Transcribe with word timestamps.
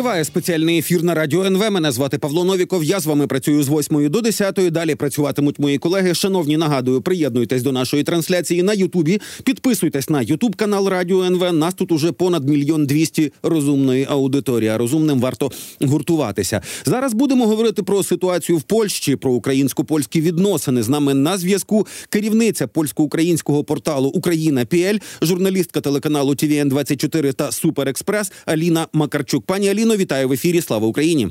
Триває 0.00 0.24
спеціальний 0.24 0.78
ефір 0.78 1.02
на 1.02 1.14
радіо 1.14 1.44
НВ. 1.44 1.70
Мене 1.70 1.92
звати 1.92 2.18
Павло 2.18 2.44
Новіков. 2.44 2.84
Я 2.84 3.00
з 3.00 3.06
вами 3.06 3.26
працюю 3.26 3.62
з 3.62 3.68
8 3.68 4.08
до 4.10 4.20
10. 4.20 4.54
Далі 4.70 4.94
працюватимуть 4.94 5.58
мої 5.58 5.78
колеги. 5.78 6.14
Шановні, 6.14 6.56
нагадую, 6.56 7.00
приєднуйтесь 7.00 7.62
до 7.62 7.72
нашої 7.72 8.02
трансляції 8.02 8.62
на 8.62 8.72
Ютубі. 8.72 9.20
Підписуйтесь 9.44 10.10
на 10.10 10.22
Ютуб 10.22 10.56
канал 10.56 10.88
Радіо 10.88 11.24
НВ. 11.24 11.52
Нас 11.52 11.74
тут 11.74 11.92
уже 11.92 12.12
понад 12.12 12.48
мільйон 12.48 12.86
двісті 12.86 13.32
розумної 13.42 14.06
аудиторії. 14.10 14.76
Розумним 14.76 15.20
варто 15.20 15.50
гуртуватися. 15.80 16.62
Зараз 16.84 17.14
будемо 17.14 17.46
говорити 17.46 17.82
про 17.82 18.02
ситуацію 18.02 18.58
в 18.58 18.62
Польщі, 18.62 19.16
про 19.16 19.32
українсько-польські 19.32 20.20
відносини. 20.20 20.82
З 20.82 20.88
нами 20.88 21.14
на 21.14 21.38
зв'язку 21.38 21.86
керівниця 22.08 22.66
польсько-українського 22.66 23.64
порталу 23.64 24.08
Україна 24.08 24.64
Піель, 24.64 24.98
журналістка 25.22 25.80
телеканалу 25.80 26.34
ТВН 26.34 26.68
24 26.68 27.32
та 27.32 27.52
Суперекспрес 27.52 28.32
Аліна 28.46 28.86
Макарчук. 28.92 29.46
Пані 29.46 29.68
Аліно, 29.68 29.89
вітаю 29.96 30.28
в 30.28 30.32
ефірі. 30.32 30.60
Слава 30.60 30.86
Україні. 30.86 31.28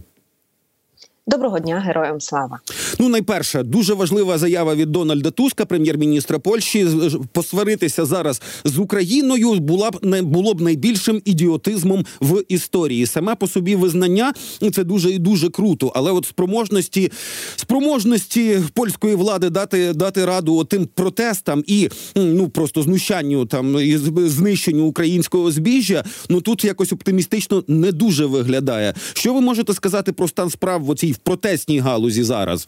Доброго 1.30 1.60
дня, 1.60 1.80
героям 1.80 2.22
слава. 2.22 2.60
Ну, 3.00 3.10
найперше, 3.10 3.64
дуже 3.64 3.94
важлива 3.94 4.38
заява 4.38 4.76
від 4.76 4.92
Дональда 4.92 5.32
Туска, 5.32 5.66
прем'єр-міністра 5.66 6.40
Польщі. 6.40 6.88
Посваритися 7.32 8.06
зараз 8.06 8.42
з 8.64 8.78
Україною 8.78 9.54
була 9.54 9.92
б 9.92 10.00
не 10.02 10.22
було 10.22 10.54
б 10.54 10.62
найбільшим 10.62 11.22
ідіотизмом 11.26 12.06
в 12.22 12.44
історії. 12.48 13.06
Саме 13.06 13.36
по 13.36 13.48
собі 13.48 13.76
визнання 13.76 14.34
це 14.74 14.84
дуже 14.84 15.12
і 15.12 15.20
дуже 15.20 15.50
круто. 15.50 15.92
Але 15.96 16.12
от 16.12 16.26
спроможності 16.26 17.12
спроможності 17.56 18.60
польської 18.74 19.16
влади 19.16 19.50
дати 19.50 19.94
дати 19.94 20.26
раду 20.26 20.64
тим 20.64 20.86
протестам 20.86 21.64
і 21.68 21.90
ну 22.16 22.50
просто 22.50 22.82
знущанню 22.82 23.46
там 23.46 23.80
і 23.80 23.98
знищенню 24.30 24.86
українського 24.86 25.52
збіжжя. 25.52 26.04
Ну 26.30 26.42
тут 26.42 26.66
якось 26.66 26.94
оптимістично 26.94 27.64
не 27.68 27.92
дуже 27.92 28.26
виглядає. 28.26 28.94
Що 29.14 29.34
ви 29.34 29.42
можете 29.42 29.74
сказати 29.74 30.12
про 30.12 30.28
стан 30.28 30.50
справ 30.50 30.84
в 30.84 30.90
оцій 30.90 31.16
протестній 31.24 31.80
галузі 31.80 32.24
зараз? 32.24 32.68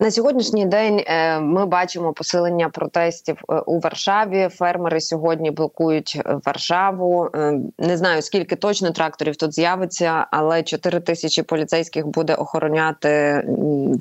На 0.00 0.10
сьогоднішній 0.10 0.66
день 0.66 1.04
е, 1.06 1.40
ми 1.40 1.66
бачимо 1.66 2.12
посилення 2.12 2.68
протестів 2.68 3.36
е, 3.50 3.54
у 3.66 3.80
Варшаві. 3.80 4.48
Фермери 4.48 5.00
сьогодні 5.00 5.50
блокують 5.50 6.22
е, 6.26 6.38
Варшаву. 6.46 7.30
Не 7.78 7.96
знаю 7.96 8.22
скільки 8.22 8.56
точно 8.56 8.90
тракторів 8.90 9.36
тут 9.36 9.54
з'явиться, 9.54 10.26
але 10.30 10.62
4 10.62 11.00
тисячі 11.00 11.42
поліцейських 11.42 12.06
буде 12.06 12.34
охороняти 12.34 13.44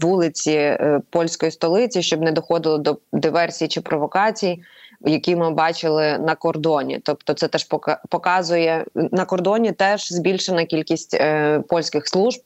вулиці 0.01 0.77
польської 1.09 1.51
столиці, 1.51 2.01
щоб 2.01 2.21
не 2.21 2.31
доходило 2.31 2.77
до 2.77 2.97
диверсій 3.13 3.67
чи 3.67 3.81
провокацій 3.81 4.61
які 5.01 5.35
ми 5.35 5.51
бачили 5.51 6.17
на 6.17 6.35
кордоні. 6.35 6.99
Тобто, 7.03 7.33
це 7.33 7.47
теж 7.47 7.67
показує 8.09 8.85
на 8.95 9.25
кордоні 9.25 9.71
теж 9.71 10.13
збільшена 10.13 10.65
кількість 10.65 11.13
е, 11.13 11.59
польських 11.69 12.07
служб. 12.07 12.41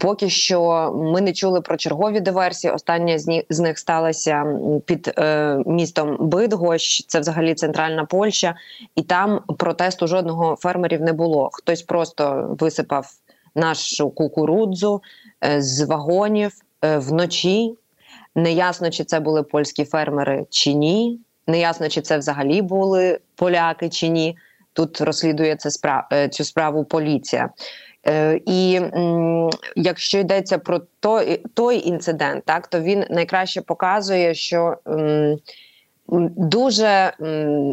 Поки 0.00 0.30
що 0.30 0.90
ми 0.96 1.20
не 1.20 1.32
чули 1.32 1.60
про 1.60 1.76
чергові 1.76 2.20
диверсії. 2.20 2.72
Остання 2.72 3.18
з, 3.48 3.60
них 3.60 3.78
сталася 3.78 4.58
під 4.86 5.14
е, 5.18 5.58
містом 5.66 6.16
Бидгощ, 6.20 7.04
це 7.06 7.20
взагалі 7.20 7.54
центральна 7.54 8.04
Польща, 8.04 8.54
і 8.96 9.02
там 9.02 9.40
протесту 9.58 10.06
жодного 10.06 10.56
фермерів 10.56 11.00
не 11.00 11.12
було. 11.12 11.50
Хтось 11.52 11.82
просто 11.82 12.56
висипав 12.60 13.12
нашу 13.54 14.10
кукурудзу 14.10 15.02
е, 15.44 15.62
з 15.62 15.80
вагонів 15.80 16.52
е, 16.84 16.98
вночі. 16.98 17.74
Неясно, 18.34 18.90
чи 18.90 19.04
це 19.04 19.20
були 19.20 19.42
польські 19.42 19.84
фермери 19.84 20.46
чи 20.50 20.72
ні. 20.74 21.20
Неясно, 21.46 21.88
чи 21.88 22.00
це 22.00 22.18
взагалі 22.18 22.62
були 22.62 23.18
поляки 23.36 23.88
чи 23.88 24.08
ні. 24.08 24.36
Тут 24.72 25.00
розслідує 25.00 25.56
це 25.56 25.70
справ 25.70 26.04
е, 26.12 26.28
цю 26.28 26.44
справу 26.44 26.84
поліція. 26.84 27.50
Е, 28.06 28.40
І 28.46 28.80
якщо 29.76 30.18
йдеться 30.18 30.58
про 30.58 30.80
той 31.00 31.42
той 31.54 31.88
інцидент, 31.88 32.44
так 32.44 32.66
то 32.66 32.80
він 32.80 33.04
найкраще 33.10 33.62
показує, 33.62 34.34
що 34.34 34.76
дуже 36.36 37.12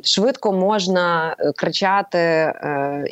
швидко 0.04 0.54
можна 0.54 1.36
е, 1.40 1.52
кричати 1.52 2.54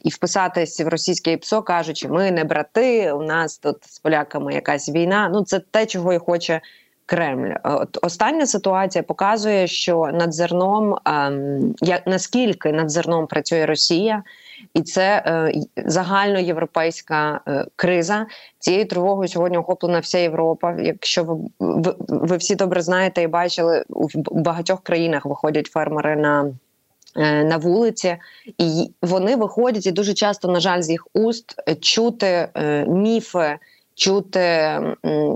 і 0.03 0.09
вписатись 0.09 0.81
в 0.81 0.87
російське 0.87 1.37
ПСО, 1.37 1.61
кажучи, 1.61 2.07
ми 2.07 2.31
не 2.31 2.43
брати. 2.43 3.11
У 3.11 3.23
нас 3.23 3.57
тут 3.57 3.77
з 3.81 3.99
поляками 3.99 4.53
якась 4.53 4.89
війна. 4.89 5.29
Ну 5.33 5.43
це 5.43 5.59
те, 5.59 5.85
чого 5.85 6.13
і 6.13 6.17
хоче 6.17 6.61
Кремль. 7.07 7.53
От 7.63 7.97
остання 8.01 8.45
ситуація 8.45 9.03
показує, 9.03 9.67
що 9.67 10.09
над 10.13 10.33
зерном 10.33 10.95
ем, 11.05 11.75
як 11.81 12.07
наскільки 12.07 12.71
над 12.71 12.91
зерном 12.91 13.27
працює 13.27 13.65
Росія, 13.65 14.23
і 14.73 14.81
це 14.81 15.23
е, 15.25 15.53
загальноєвропейська 15.85 17.41
е, 17.47 17.65
криза. 17.75 18.25
Цією 18.59 18.85
тривогою 18.85 19.27
сьогодні 19.27 19.57
охоплена 19.57 19.99
вся 19.99 20.17
Європа. 20.17 20.75
Якщо 20.79 21.23
ви, 21.23 21.37
ви, 22.07 22.37
всі 22.37 22.55
добре 22.55 22.81
знаєте 22.81 23.21
і 23.21 23.27
бачили, 23.27 23.83
у 23.89 24.39
багатьох 24.39 24.83
країнах 24.83 25.25
виходять 25.25 25.67
фермери 25.67 26.15
на. 26.15 26.51
Е, 27.15 27.43
на 27.43 27.57
вулиці, 27.57 28.17
і 28.57 28.91
вони 29.01 29.35
виходять, 29.35 29.85
і 29.85 29.91
дуже 29.91 30.13
часто, 30.13 30.47
на 30.47 30.59
жаль, 30.59 30.81
з 30.81 30.89
їх 30.89 31.07
уст 31.13 31.55
чути 31.81 32.49
е, 32.55 32.85
міфи, 32.85 33.57
чути 33.95 34.79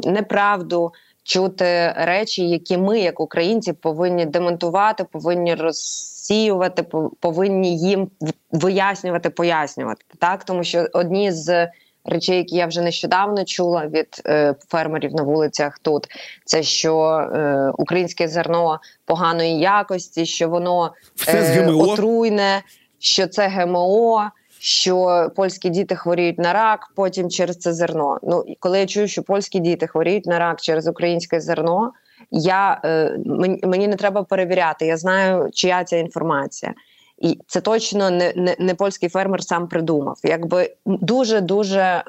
неправду 0.03 0.91
чути 1.23 1.93
речі, 1.97 2.49
які 2.49 2.77
ми, 2.77 2.99
як 2.99 3.19
українці, 3.19 3.73
повинні 3.73 4.25
демонтувати, 4.25 5.03
повинні 5.03 5.55
розсіювати, 5.55 6.83
повинні 7.19 7.77
їм 7.77 8.09
вияснювати, 8.51 9.29
пояснювати 9.29 10.05
так, 10.19 10.43
тому 10.43 10.63
що 10.63 10.87
одні 10.93 11.31
з 11.31 11.67
речей, 12.05 12.37
які 12.37 12.55
я 12.55 12.67
вже 12.67 12.81
нещодавно 12.81 13.45
чула 13.45 13.87
від 13.87 14.21
е, 14.25 14.55
фермерів 14.67 15.13
на 15.13 15.23
вулицях, 15.23 15.79
тут 15.79 16.07
це 16.45 16.63
що 16.63 17.07
е, 17.09 17.71
українське 17.77 18.27
зерно 18.27 18.79
поганої 19.05 19.59
якості, 19.59 20.25
що 20.25 20.49
воно 20.49 20.93
е, 21.27 21.67
отруйне, 21.71 22.61
що 22.99 23.27
це 23.27 23.47
ГМО 23.47 24.31
що 24.63 25.29
польські 25.35 25.69
діти 25.69 25.95
хворіють 25.95 26.39
на 26.39 26.53
рак, 26.53 26.87
потім 26.95 27.29
через 27.29 27.57
це 27.57 27.73
зерно. 27.73 28.19
Ну 28.23 28.45
коли 28.59 28.79
я 28.79 28.85
чую, 28.85 29.07
що 29.07 29.23
польські 29.23 29.59
діти 29.59 29.87
хворіють 29.87 30.25
на 30.25 30.39
рак 30.39 30.61
через 30.61 30.87
українське 30.87 31.39
зерно, 31.39 31.91
я 32.31 32.81
е, 32.85 33.17
мені, 33.63 33.87
не 33.87 33.95
треба 33.95 34.23
перевіряти. 34.23 34.85
Я 34.85 34.97
знаю, 34.97 35.49
чия 35.53 35.83
ця 35.83 35.97
інформація. 35.97 36.73
І 37.17 37.39
це 37.47 37.61
точно 37.61 38.09
не 38.09 38.33
не, 38.35 38.55
не 38.59 38.75
польський 38.75 39.09
фермер 39.09 39.43
сам 39.43 39.67
придумав. 39.67 40.17
Якби 40.23 40.75
дуже 40.85 41.41
дуже 41.41 41.79
е, 41.79 42.03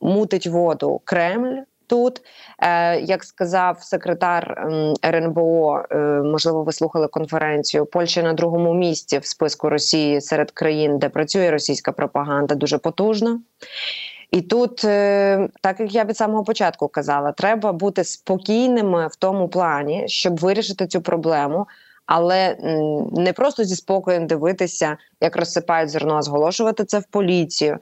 мутить 0.00 0.46
воду 0.46 1.00
Кремль 1.04 1.58
тут. 1.92 2.22
Е, 2.58 3.00
Як 3.00 3.24
сказав 3.24 3.82
секретар 3.82 4.68
РНБО, 5.04 5.82
е, 5.90 5.96
можливо, 6.24 6.62
ви 6.62 6.72
слухали 6.72 7.08
конференцію. 7.08 7.86
Польща 7.86 8.22
на 8.22 8.32
другому 8.32 8.74
місці 8.74 9.18
в 9.18 9.26
списку 9.26 9.68
Росії 9.68 10.20
серед 10.20 10.50
країн, 10.50 10.98
де 10.98 11.08
працює 11.08 11.50
російська 11.50 11.92
пропаганда, 11.92 12.54
дуже 12.54 12.78
потужна. 12.78 13.40
І 14.30 14.40
тут, 14.40 14.84
е, 14.84 15.48
так 15.60 15.80
як 15.80 15.94
я 15.94 16.04
від 16.04 16.16
самого 16.16 16.44
початку 16.44 16.88
казала, 16.88 17.32
треба 17.32 17.72
бути 17.72 18.04
спокійними 18.04 19.06
в 19.06 19.16
тому 19.16 19.48
плані, 19.48 20.04
щоб 20.06 20.38
вирішити 20.38 20.86
цю 20.86 21.00
проблему. 21.00 21.66
Але 22.06 22.56
не 23.12 23.32
просто 23.32 23.64
зі 23.64 23.76
спокоєм 23.76 24.26
дивитися, 24.26 24.96
як 25.20 25.36
розсипають 25.36 25.90
зерно, 25.90 26.22
зголошувати 26.22 26.84
це 26.84 26.98
в 26.98 27.04
поліцію, 27.04 27.78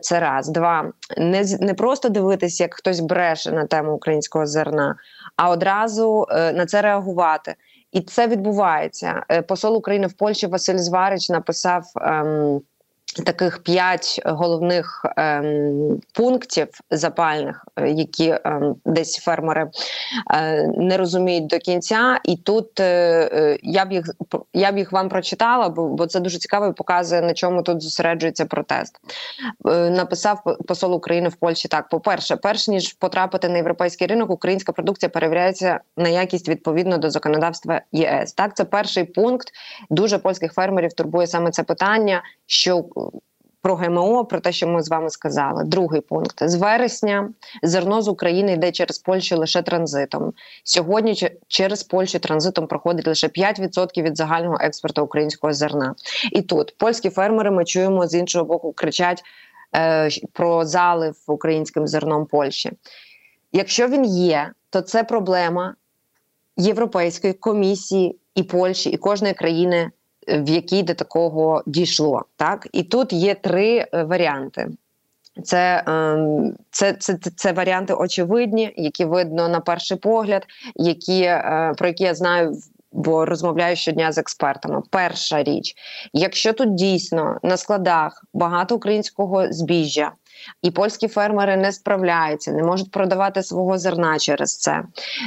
це 0.00 0.20
раз, 0.20 0.48
два 0.48 0.92
не 1.18 1.44
не 1.60 1.74
просто 1.74 2.08
дивитися, 2.08 2.64
як 2.64 2.74
хтось 2.74 3.00
бреше 3.00 3.52
на 3.52 3.66
тему 3.66 3.94
українського 3.94 4.46
зерна, 4.46 4.96
а 5.36 5.50
одразу 5.50 6.26
е, 6.30 6.52
на 6.52 6.66
це 6.66 6.82
реагувати. 6.82 7.54
І 7.92 8.00
це 8.00 8.26
відбувається. 8.26 9.24
Е, 9.30 9.42
посол 9.42 9.76
України 9.76 10.06
в 10.06 10.12
Польщі 10.12 10.46
Василь 10.46 10.78
Зварич 10.78 11.28
написав. 11.30 11.84
Ем, 11.96 12.60
Таких 13.10 13.62
п'ять 13.62 14.20
головних 14.24 15.06
ем, 15.16 16.00
пунктів 16.14 16.68
запальних, 16.90 17.64
е, 17.76 17.90
які 17.90 18.34
ем, 18.44 18.76
десь 18.84 19.16
фермери 19.16 19.70
е, 20.34 20.66
не 20.76 20.96
розуміють 20.96 21.46
до 21.46 21.58
кінця, 21.58 22.20
і 22.24 22.36
тут 22.36 22.80
е, 22.80 22.84
е, 23.32 23.58
я 23.62 23.84
б 23.84 23.92
їх 23.92 24.06
я 24.54 24.72
б 24.72 24.78
їх 24.78 24.92
вам 24.92 25.08
прочитала, 25.08 25.68
бо 25.68 25.88
бо 25.88 26.06
це 26.06 26.20
дуже 26.20 26.38
цікаво 26.38 26.66
і 26.66 26.72
показує 26.72 27.22
на 27.22 27.34
чому 27.34 27.62
тут 27.62 27.82
зосереджується 27.82 28.46
протест. 28.46 29.00
Е, 29.66 29.90
написав 29.90 30.56
посол 30.68 30.94
України 30.94 31.28
в 31.28 31.34
Польщі 31.34 31.68
так: 31.68 31.88
по 31.88 32.00
перше, 32.00 32.36
перш 32.36 32.68
ніж 32.68 32.92
потрапити 32.92 33.48
на 33.48 33.56
європейський 33.56 34.06
ринок, 34.06 34.30
українська 34.30 34.72
продукція 34.72 35.10
перевіряється 35.10 35.80
на 35.96 36.08
якість 36.08 36.48
відповідно 36.48 36.98
до 36.98 37.10
законодавства 37.10 37.80
ЄС. 37.92 38.32
Так, 38.32 38.56
це 38.56 38.64
перший 38.64 39.04
пункт. 39.04 39.48
Дуже 39.90 40.18
польських 40.18 40.52
фермерів 40.52 40.92
турбує 40.92 41.26
саме 41.26 41.50
це 41.50 41.62
питання, 41.62 42.22
що 42.46 42.84
про 43.62 43.74
ГМО, 43.74 44.24
про 44.24 44.40
те, 44.40 44.52
що 44.52 44.68
ми 44.68 44.82
з 44.82 44.88
вами 44.88 45.10
сказали. 45.10 45.64
Другий 45.64 46.00
пункт 46.00 46.42
з 46.48 46.54
вересня 46.54 47.30
зерно 47.62 48.02
з 48.02 48.08
України 48.08 48.52
йде 48.52 48.72
через 48.72 48.98
Польщу 48.98 49.38
лише 49.38 49.62
транзитом. 49.62 50.32
Сьогодні 50.64 51.14
через 51.48 51.82
Польщу 51.82 52.18
транзитом 52.18 52.66
проходить 52.66 53.06
лише 53.06 53.26
5% 53.26 54.02
від 54.02 54.16
загального 54.16 54.58
експорту 54.60 55.02
українського 55.02 55.52
зерна. 55.52 55.94
І 56.32 56.42
тут 56.42 56.74
польські 56.78 57.10
фермери 57.10 57.50
ми 57.50 57.64
чуємо 57.64 58.06
з 58.06 58.14
іншого 58.14 58.44
боку, 58.44 58.72
кричать. 58.72 59.22
е, 59.76 60.08
про 60.32 60.64
залив 60.64 61.16
українським 61.26 61.86
зерном 61.86 62.26
Польщі. 62.26 62.72
Якщо 63.52 63.88
він 63.88 64.04
є, 64.04 64.52
то 64.70 64.80
це 64.80 65.04
проблема 65.04 65.74
Європейської 66.56 67.32
комісії 67.32 68.18
і 68.34 68.42
Польщі, 68.42 68.90
і 68.90 68.96
кожної 68.96 69.34
країни, 69.34 69.90
в 70.30 70.48
якій 70.48 70.82
до 70.82 70.94
такого 70.94 71.62
дійшло. 71.66 72.24
Так 72.36 72.68
і 72.72 72.82
тут 72.82 73.12
є 73.12 73.34
три 73.34 73.86
варіанти. 73.92 74.68
Це 75.44 75.84
ем, 75.86 76.56
це, 76.70 76.92
це, 76.92 77.18
це 77.36 77.52
варіанти 77.52 77.94
очевидні, 77.94 78.74
які 78.76 79.04
видно 79.04 79.48
на 79.48 79.60
перший 79.60 79.96
погляд, 79.96 80.46
які 80.76 81.22
е, 81.22 81.74
про 81.78 81.88
які 81.88 82.04
я 82.04 82.14
знаю, 82.14 82.56
бо 82.92 83.26
розмовляю 83.26 83.76
щодня 83.76 84.12
з 84.12 84.18
експертами. 84.18 84.82
Перша 84.90 85.42
річ, 85.42 85.74
якщо 86.12 86.52
тут 86.52 86.74
дійсно 86.74 87.38
на 87.42 87.56
складах 87.56 88.24
багато 88.34 88.76
українського 88.76 89.52
збіжжя, 89.52 90.12
і 90.62 90.70
польські 90.70 91.08
фермери 91.08 91.56
не 91.56 91.72
справляються, 91.72 92.52
не 92.52 92.62
можуть 92.62 92.90
продавати 92.90 93.42
свого 93.42 93.78
зерна 93.78 94.18
через 94.18 94.58
це. 94.58 94.82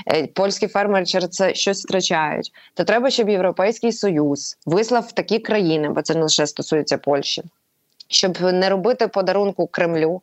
Е, 0.07 0.27
польські 0.27 0.67
фермери 0.67 1.05
через 1.05 1.29
це 1.29 1.53
щось 1.53 1.85
втрачають. 1.85 2.51
То 2.73 2.83
треба, 2.83 3.09
щоб 3.09 3.29
європейський 3.29 3.91
союз 3.91 4.57
вислав 4.65 5.11
такі 5.11 5.39
країни, 5.39 5.89
бо 5.89 6.01
це 6.01 6.15
не 6.15 6.21
лише 6.21 6.47
стосується 6.47 6.97
Польщі 6.97 7.43
щоб 8.13 8.41
не 8.41 8.69
робити 8.69 9.07
подарунку 9.07 9.67
Кремлю. 9.67 10.21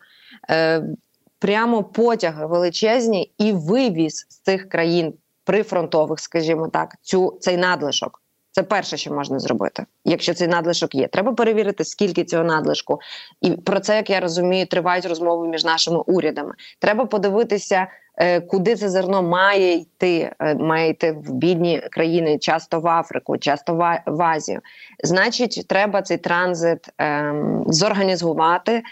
Е, 0.51 0.83
Прямо 1.39 1.85
потяги 1.85 2.47
величезні 2.47 3.33
і 3.39 3.53
вивіз 3.53 4.27
з 4.29 4.39
цих 4.39 4.69
країн 4.69 5.15
прифронтових, 5.45 6.21
скажімо 6.21 6.69
так, 6.69 6.95
цю 7.03 7.39
цей 7.41 7.57
надлишок. 7.57 8.23
Це 8.53 8.63
перше, 8.63 8.97
що 8.97 9.15
можна 9.15 9.39
зробити, 9.39 9.87
якщо 10.05 10.35
цей 10.35 10.49
надлишок 10.49 10.95
є. 10.95 11.09
Треба 11.09 11.33
перевірити, 11.33 11.85
скільки 11.85 12.25
цього 12.25 12.45
надлишку, 12.45 12.99
і 13.41 13.51
про 13.51 13.81
це, 13.81 13.97
як 13.97 14.11
я 14.11 14.21
розумію, 14.21 14.67
тривають 14.67 15.07
розмови 15.07 15.49
між 15.49 15.65
нашими 15.65 15.99
урядами. 15.99 16.55
Треба 16.79 17.05
подивитися, 17.07 17.87
Е, 18.21 18.41
куди 18.41 18.77
це 18.77 18.89
зерно 18.89 19.23
має 19.23 19.75
йти, 19.75 20.33
е, 20.41 20.55
має 20.55 20.91
йти 20.91 21.13
в 21.13 21.33
бідні 21.33 21.81
країни, 21.91 22.39
часто 22.39 22.81
в 22.81 22.89
Африку, 22.89 23.39
часто 23.39 23.75
в 24.07 24.23
Азію. 24.23 24.61
Значить, 25.05 25.65
треба 25.69 26.03
цей 26.03 26.19
транзит 26.19 26.89
ем, 26.99 27.65
зорганізувати, 27.67 28.83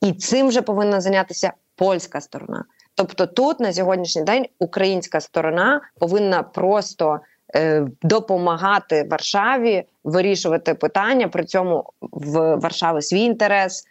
і 0.00 0.12
цим 0.12 0.48
вже 0.48 0.62
повинна 0.62 1.00
зайнятися 1.00 1.52
польська 1.76 2.20
сторона. 2.20 2.64
Тобто, 2.94 3.26
тут 3.26 3.60
на 3.60 3.72
сьогоднішній 3.72 4.22
день 4.22 4.46
українська 4.58 5.20
сторона 5.20 5.80
повинна 5.98 6.42
просто 6.42 7.20
допомагати 8.02 9.08
Варшаві 9.10 9.84
вирішувати 10.04 10.74
питання. 10.74 11.28
При 11.28 11.44
цьому 11.44 11.84
в 12.00 12.56
Варшави 12.56 13.02
свій 13.02 13.20
інтерес 13.20 13.84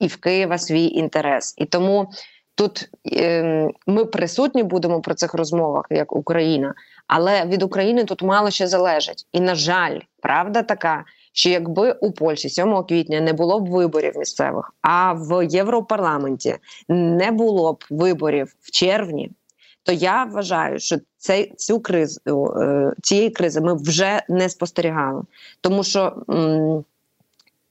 і 0.00 0.06
в 0.06 0.16
Києва 0.16 0.58
свій 0.58 0.86
інтерес. 0.86 1.54
І 1.56 1.64
тому 1.64 2.08
Тут 2.58 2.90
е, 3.12 3.70
ми 3.86 4.04
присутні 4.04 4.62
будемо 4.62 5.00
про 5.00 5.14
цих 5.14 5.34
розмовах 5.34 5.84
як 5.90 6.16
Україна, 6.16 6.74
але 7.06 7.46
від 7.46 7.62
України 7.62 8.04
тут 8.04 8.22
мало 8.22 8.50
ще 8.50 8.66
залежить. 8.66 9.26
І 9.32 9.40
на 9.40 9.54
жаль, 9.54 9.98
правда 10.22 10.62
така, 10.62 11.04
що 11.32 11.50
якби 11.50 11.92
у 11.92 12.12
Польщі 12.12 12.48
7 12.48 12.84
квітня 12.88 13.20
не 13.20 13.32
було 13.32 13.60
б 13.60 13.68
виборів 13.68 14.12
місцевих, 14.16 14.74
а 14.82 15.12
в 15.12 15.46
Європарламенті 15.46 16.56
не 16.88 17.30
було 17.30 17.72
б 17.72 17.84
виборів 17.90 18.54
в 18.60 18.70
червні, 18.70 19.30
то 19.88 19.94
я 19.94 20.24
вважаю, 20.24 20.78
що 20.78 20.96
цей 21.16 21.54
цю 21.56 21.80
кризу 21.80 22.54
е, 22.60 22.92
цієї 23.02 23.30
кризи 23.30 23.60
ми 23.60 23.74
вже 23.74 24.22
не 24.28 24.48
спостерігали, 24.48 25.22
тому 25.60 25.84
що. 25.84 26.24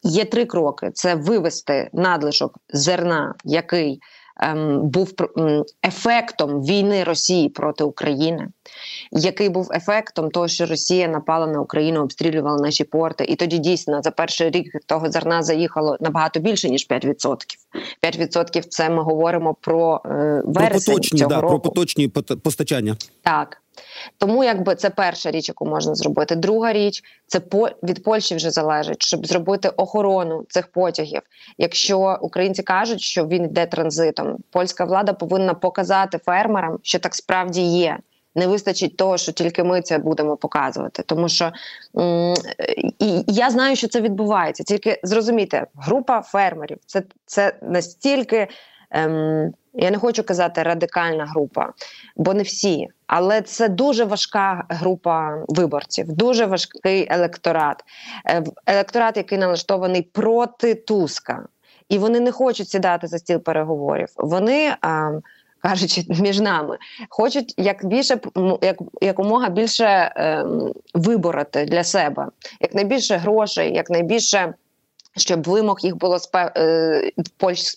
Є 0.04 0.26
три 0.26 0.46
кроки: 0.46 0.92
це 0.94 1.16
вивести 1.16 1.90
надлишок 1.94 2.58
зерна, 2.70 3.36
який 3.44 4.02
був 4.84 5.14
ефектом 5.86 6.64
війни 6.64 7.04
Росії 7.04 7.50
проти 7.50 7.84
України, 7.84 8.48
який 9.12 9.50
був 9.50 9.72
ефектом 9.74 10.32
того, 10.32 10.48
що 10.48 10.66
Росія 10.66 11.08
напала 11.08 11.48
на 11.48 11.62
Україну, 11.62 12.02
обстрілювала 12.02 12.58
наші 12.58 12.84
порти, 12.84 13.26
і 13.26 13.36
тоді 13.36 13.58
дійсно 13.58 14.02
за 14.02 14.12
перший 14.12 14.50
рік 14.50 14.68
того 14.86 15.12
зерна 15.12 15.44
заїхало 15.44 15.98
набагато 16.00 16.40
більше 16.40 16.70
ніж 16.70 16.88
5%. 16.90 17.38
5%– 18.04 18.64
це 18.70 18.90
ми 18.90 19.04
говоримо 19.04 19.54
про 19.62 20.02
е, 20.06 20.42
вересень 20.46 20.86
про 20.86 20.94
поточні, 20.94 21.20
цього 21.20 21.30
да, 21.30 21.42
року. 21.42 21.60
про 21.60 21.60
поточні 21.60 22.08
постачання. 22.44 22.98
Так. 23.22 23.62
Тому 24.18 24.44
якби 24.44 24.76
це 24.76 24.90
перша 24.90 25.32
річ, 25.32 25.50
яку 25.50 25.66
можна 25.66 25.96
зробити. 25.96 26.36
Друга 26.36 26.74
річ 26.74 27.04
це 27.28 27.40
по 27.40 27.70
від 27.84 28.04
Польщі 28.04 28.36
вже 28.36 28.52
залежить, 28.52 29.04
щоб 29.04 29.26
зробити 29.26 29.70
охорону 29.70 30.46
цих 30.50 30.68
потягів. 30.68 31.22
Якщо 31.58 32.18
українці 32.22 32.64
кажуть, 32.64 33.02
що 33.02 33.28
він 33.28 33.44
йде 33.44 33.66
транзитом, 33.66 34.38
польська 34.52 34.86
влада 34.86 35.14
повинна 35.14 35.54
показати 35.54 36.18
фермерам, 36.18 36.80
що 36.84 37.00
так 37.00 37.16
справді 37.16 37.62
є. 37.62 37.98
Не 38.36 38.48
вистачить 38.48 38.98
того, 38.98 39.18
що 39.18 39.32
тільки 39.32 39.64
ми 39.64 39.82
це 39.82 39.98
будемо 39.98 40.38
показувати, 40.38 41.04
тому 41.06 41.30
що 41.30 41.52
і 43.00 43.24
я 43.28 43.50
знаю, 43.50 43.76
що 43.76 43.88
це 43.88 44.02
відбувається. 44.02 44.64
Тільки 44.64 45.00
зрозумійте, 45.04 45.68
група 45.76 46.22
фермерів 46.22 46.78
це 46.86 47.04
це 47.26 47.54
настільки. 47.62 48.48
Ем, 48.92 49.54
я 49.74 49.92
не 49.92 49.98
хочу 49.98 50.24
казати 50.24 50.64
радикальна 50.64 51.26
група, 51.26 51.74
бо 52.16 52.34
не 52.34 52.44
всі. 52.44 52.88
Але 53.08 53.42
це 53.42 53.70
дуже 53.70 54.06
важка 54.06 54.66
група 54.70 55.44
виборців, 55.48 56.12
дуже 56.12 56.46
важкий 56.46 57.08
електорат, 57.10 57.84
е, 58.26 58.44
електорат, 58.66 59.18
який 59.18 59.38
налаштований 59.38 60.02
проти 60.02 60.76
Туска, 60.76 61.48
і 61.90 61.98
вони 61.98 62.20
не 62.20 62.32
хочуть 62.32 62.70
сідати 62.70 63.08
за 63.08 63.18
стіл 63.18 63.40
переговорів. 63.40 64.08
Вони 64.18 64.74
а, 64.82 65.12
кажучи 65.62 66.06
між 66.22 66.40
нами, 66.40 66.78
хочуть 67.10 67.54
як 67.58 67.86
більше 67.86 68.20
як 68.62 68.78
якомога 69.02 69.50
більше 69.50 70.14
ем, 70.16 70.74
вибороти 70.94 71.66
для 71.66 71.84
себе, 71.84 72.28
як 72.62 72.76
найбільше 72.76 73.16
грошей, 73.16 73.74
як 73.74 73.90
найбільше 73.90 74.54
щоб 75.20 75.44
вимог 75.44 75.78
їх 75.82 75.98
було 75.98 76.18
е, 76.36 77.12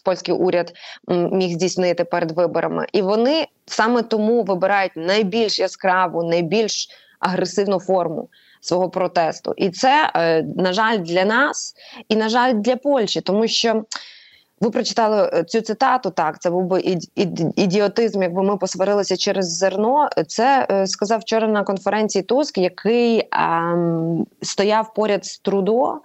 польський 0.05 0.35
уряд 0.35 0.73
міг 1.09 1.51
здійснити 1.51 2.05
перед 2.05 2.31
виборами, 2.31 2.87
і 2.93 3.03
вони 3.03 3.47
саме 3.67 4.03
тому 4.03 4.43
вибирають 4.43 4.93
найбільш 4.97 5.59
яскраву, 5.59 6.23
найбільш 6.23 6.89
агресивну 7.21 7.81
форму 7.81 8.29
свого 8.61 8.91
протесту. 8.91 9.55
І 9.57 9.71
це 9.71 10.11
е, 10.15 10.43
на 10.43 10.73
жаль 10.73 10.99
для 10.99 11.25
нас, 11.25 11.75
і 12.09 12.17
на 12.17 12.29
жаль 12.29 12.55
для 12.55 12.77
Польщі, 12.77 13.21
тому 13.21 13.49
що. 13.49 13.85
Ви 14.61 14.71
прочитали 14.71 15.31
е, 15.33 15.45
цю 15.45 15.61
цитату. 15.61 16.11
Так, 16.11 16.41
це 16.41 16.51
був 16.51 16.65
би 16.65 16.99
ідіотизм, 17.57 18.23
якби 18.23 18.43
ми 18.43 18.57
посварилися 18.57 19.17
через 19.17 19.57
зерно. 19.57 20.09
Це 20.27 20.67
е, 20.71 20.87
сказав 20.87 21.21
вчора 21.21 21.49
на 21.49 21.65
конференції 21.65 22.23
Туск, 22.23 22.59
який 22.59 23.19
е, 23.19 23.29
стояв 24.43 24.95
поряд 24.95 25.25
з 25.25 25.39
Трудо 25.39 26.01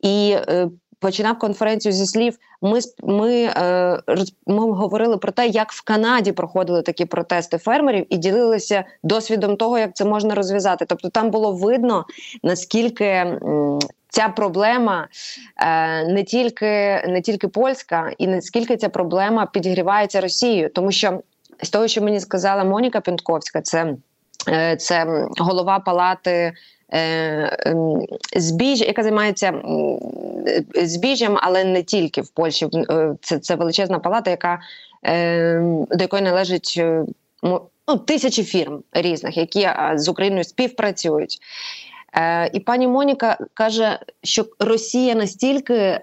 і. 0.00 0.36
Е, 0.48 0.68
Починав 0.98 1.38
конференцію 1.38 1.92
зі 1.92 2.06
слів. 2.06 2.38
Ми 2.62 2.80
ми, 3.02 3.52
ми 4.46 4.72
говорили 4.72 5.16
про 5.16 5.32
те, 5.32 5.46
як 5.46 5.72
в 5.72 5.84
Канаді 5.84 6.32
проходили 6.32 6.82
такі 6.82 7.04
протести 7.04 7.58
фермерів, 7.58 8.06
і 8.10 8.16
ділилися 8.16 8.84
досвідом 9.02 9.56
того, 9.56 9.78
як 9.78 9.96
це 9.96 10.04
можна 10.04 10.34
розв'язати. 10.34 10.84
Тобто, 10.88 11.08
там 11.08 11.30
було 11.30 11.52
видно 11.52 12.04
наскільки 12.42 13.38
ця 14.16 14.28
проблема 14.28 15.08
е, 15.56 16.04
не 16.04 16.22
тільки 16.24 16.66
не 17.08 17.20
тільки 17.24 17.48
польська, 17.48 18.12
і 18.18 18.26
наскільки 18.26 18.76
ця 18.76 18.88
проблема 18.88 19.46
підігрівається 19.46 20.20
Росією, 20.20 20.70
тому 20.70 20.92
що 20.92 21.20
з 21.62 21.70
того, 21.70 21.88
що 21.88 22.02
мені 22.02 22.20
сказала 22.20 22.64
Моніка 22.64 23.00
Пінтковська, 23.00 23.60
це, 23.60 23.94
е, 24.48 24.76
це 24.76 25.26
голова 25.38 25.78
палати. 25.78 26.52
Е, 26.92 27.56
ем, 27.66 28.06
збіж, 28.36 28.80
яка 28.80 29.02
займається 29.02 29.54
збіжжям, 30.74 31.38
але 31.42 31.64
не 31.64 31.82
тільки 31.82 32.20
в 32.20 32.28
Польщі. 32.28 32.68
Це 33.20 33.38
це 33.38 33.54
величезна 33.54 33.98
палата, 33.98 34.30
яка 34.30 34.58
ем, 35.02 35.84
до 35.90 36.04
якої 36.04 36.22
належить 36.22 36.82
ну, 37.42 37.96
тисячі 38.06 38.44
фірм 38.44 38.82
різних, 38.92 39.36
які 39.36 39.68
з 39.94 40.08
Україною 40.08 40.44
співпрацюють. 40.44 41.38
Е, 42.18 42.50
і 42.52 42.60
пані 42.60 42.88
Моніка 42.88 43.38
каже, 43.54 43.98
що 44.22 44.46
Росія 44.60 45.14
настільки 45.14 45.74
е, 45.74 46.02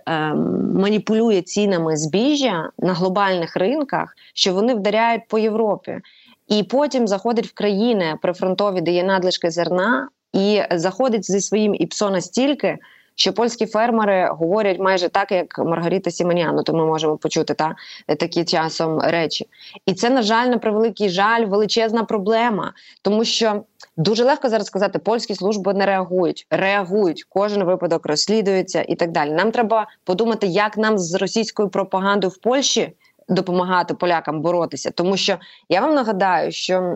маніпулює 0.76 1.42
цінами 1.42 1.98
збіжжя 1.98 2.70
на 2.80 2.94
глобальних 2.94 3.56
ринках, 3.56 4.16
що 4.34 4.54
вони 4.54 4.76
вдаряють 4.76 5.28
по 5.28 5.40
Європі, 5.40 6.00
і 6.48 6.64
потім 6.64 7.08
заходить 7.08 7.48
в 7.48 7.54
країни 7.54 8.16
прифронтові, 8.22 8.82
де 8.82 8.92
є 8.92 9.04
надлишки 9.04 9.52
зерна, 9.52 10.10
і 10.34 10.62
заходить 10.72 11.32
зі 11.32 11.42
своїм 11.42 11.76
ІПСО 11.76 12.10
настільки, 12.10 12.78
що 13.16 13.34
польські 13.34 13.66
фермери 13.66 14.28
говорять 14.32 14.80
майже 14.80 15.10
так, 15.10 15.32
як 15.32 15.60
Маргарита 15.60 16.12
Сіманяну, 16.12 16.64
то 16.64 16.74
ми 16.74 16.86
можемо 16.86 17.18
почути 17.18 17.54
та 17.54 17.76
такі 18.08 18.46
часом 18.46 19.00
речі. 19.00 19.48
І 19.86 19.94
це, 19.94 20.10
на 20.10 20.22
жаль, 20.22 20.48
на 20.48 20.58
превеликий 20.58 21.10
жаль, 21.10 21.46
величезна 21.46 22.04
проблема, 22.04 22.74
тому 23.02 23.26
що 23.26 23.64
дуже 23.98 24.24
легко 24.24 24.50
зараз 24.50 24.68
сказати, 24.68 25.00
польські 25.00 25.36
служби 25.36 25.74
не 25.74 25.86
реагують, 25.86 26.48
реагують, 26.50 27.26
кожен 27.30 27.64
випадок 27.64 28.06
розслідується 28.06 28.86
і 28.88 28.96
так 28.96 29.12
далі. 29.12 29.32
Нам 29.32 29.52
треба 29.52 29.88
подумати, 30.04 30.48
як 30.48 30.78
нам 30.78 30.98
з 30.98 31.14
російською 31.14 31.70
пропагандою 31.70 32.32
в 32.32 32.38
Польщі 32.38 32.94
допомагати 33.30 33.94
полякам 33.94 34.42
боротися, 34.42 34.92
тому 34.92 35.18
що 35.18 35.38
я 35.70 35.82
вам 35.82 35.96
нагадаю, 35.96 36.52
що 36.52 36.96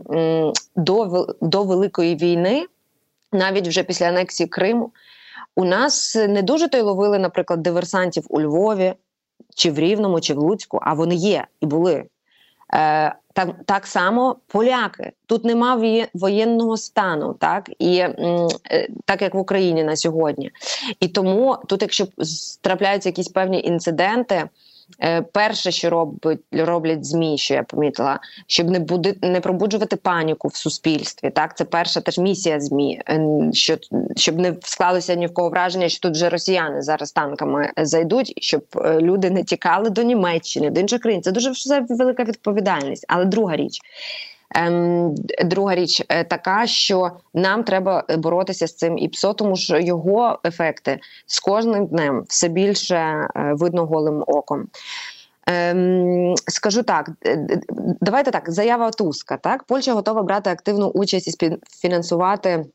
до, 0.75 1.27
до 1.41 1.63
великої 1.63 2.15
війни, 2.15 2.65
навіть 3.31 3.67
вже 3.67 3.83
після 3.83 4.05
анексії 4.05 4.47
Криму, 4.47 4.91
у 5.57 5.65
нас 5.65 6.15
не 6.15 6.41
дуже 6.41 6.67
то 6.67 6.77
й 6.77 6.81
ловили, 6.81 7.19
наприклад, 7.19 7.61
диверсантів 7.61 8.25
у 8.29 8.41
Львові, 8.41 8.93
чи 9.55 9.71
в 9.71 9.79
Рівному, 9.79 10.21
чи 10.21 10.33
в 10.33 10.37
Луцьку, 10.37 10.79
а 10.81 10.93
вони 10.93 11.15
є 11.15 11.47
і 11.61 11.65
були. 11.65 12.05
Е, 12.73 13.15
Так 13.33 13.49
так 13.65 13.87
само 13.87 14.35
поляки. 14.47 15.11
Тут 15.25 15.45
нема 15.45 15.81
воєнного 16.13 16.77
стану, 16.77 17.33
так 17.33 17.69
і 17.79 17.97
е, 17.97 18.47
так 19.05 19.21
як 19.21 19.35
в 19.35 19.37
Україні 19.37 19.83
на 19.83 19.95
сьогодні. 19.95 20.51
І 20.99 21.07
тому 21.07 21.57
тут, 21.67 21.81
якщо 21.81 22.07
трапляються 22.61 23.09
якісь 23.09 23.27
певні 23.27 23.61
інциденти. 23.61 24.49
Е, 25.03 25.21
перше, 25.21 25.71
що 25.71 25.89
робить 25.89 26.39
роблять 26.51 27.05
змі, 27.05 27.37
що 27.37 27.53
я 27.53 27.63
помітила, 27.63 28.19
щоб 28.47 28.69
не 28.69 28.79
буде 28.79 29.13
не 29.21 29.41
пробуджувати 29.41 29.95
паніку 29.95 30.47
в 30.47 30.55
суспільстві. 30.55 31.29
Так, 31.29 31.57
це 31.57 31.65
перша 31.65 32.01
теж 32.01 32.17
місія 32.17 32.59
змі, 32.59 33.01
е, 33.09 33.49
що 33.53 33.77
щоб 34.15 34.39
не 34.39 34.55
склалося 34.61 35.15
ні 35.15 35.27
в 35.27 35.33
кого 35.33 35.49
враження, 35.49 35.89
що 35.89 35.99
тут 35.99 36.13
вже 36.13 36.29
росіяни 36.29 36.81
зараз 36.81 37.11
танками 37.11 37.71
зайдуть, 37.77 38.33
щоб 38.37 38.63
е, 38.75 39.01
люди 39.01 39.29
не 39.29 39.43
тікали 39.43 39.89
до 39.89 40.03
Німеччини, 40.03 40.69
до 40.69 40.79
інших 40.79 41.01
країн. 41.01 41.21
Це 41.21 41.31
дуже 41.31 41.51
велика 41.89 42.23
відповідальність. 42.23 43.05
Але 43.07 43.25
друга 43.25 43.55
річ. 43.55 43.79
Ем, 44.55 45.15
Друга 45.45 45.75
річ 45.75 46.03
е, 46.09 46.23
така, 46.23 46.67
що 46.67 47.11
нам 47.33 47.63
треба 47.63 48.03
боротися 48.17 48.67
з 48.67 48.75
цим 48.75 48.97
ІПСО, 48.97 49.33
тому 49.33 49.55
що 49.55 49.79
його 49.79 50.39
ефекти 50.45 50.99
з 51.25 51.39
кожним 51.39 51.85
днем 51.85 52.23
все 52.27 52.47
більше 52.47 52.95
е, 52.95 53.29
видно 53.53 53.85
голим 53.85 54.23
оком. 54.27 54.67
Ем, 55.47 56.35
Скажу 56.47 56.83
так, 56.83 57.09
давайте 58.01 58.31
так. 58.31 58.51
Заява 58.51 58.91
Туска. 58.91 59.37
Так, 59.37 59.63
Польща 59.63 59.93
готова 59.93 60.23
брати 60.23 60.49
активну 60.49 60.87
участь 60.87 61.27
і 61.27 61.31
співфінансувати 61.31 62.65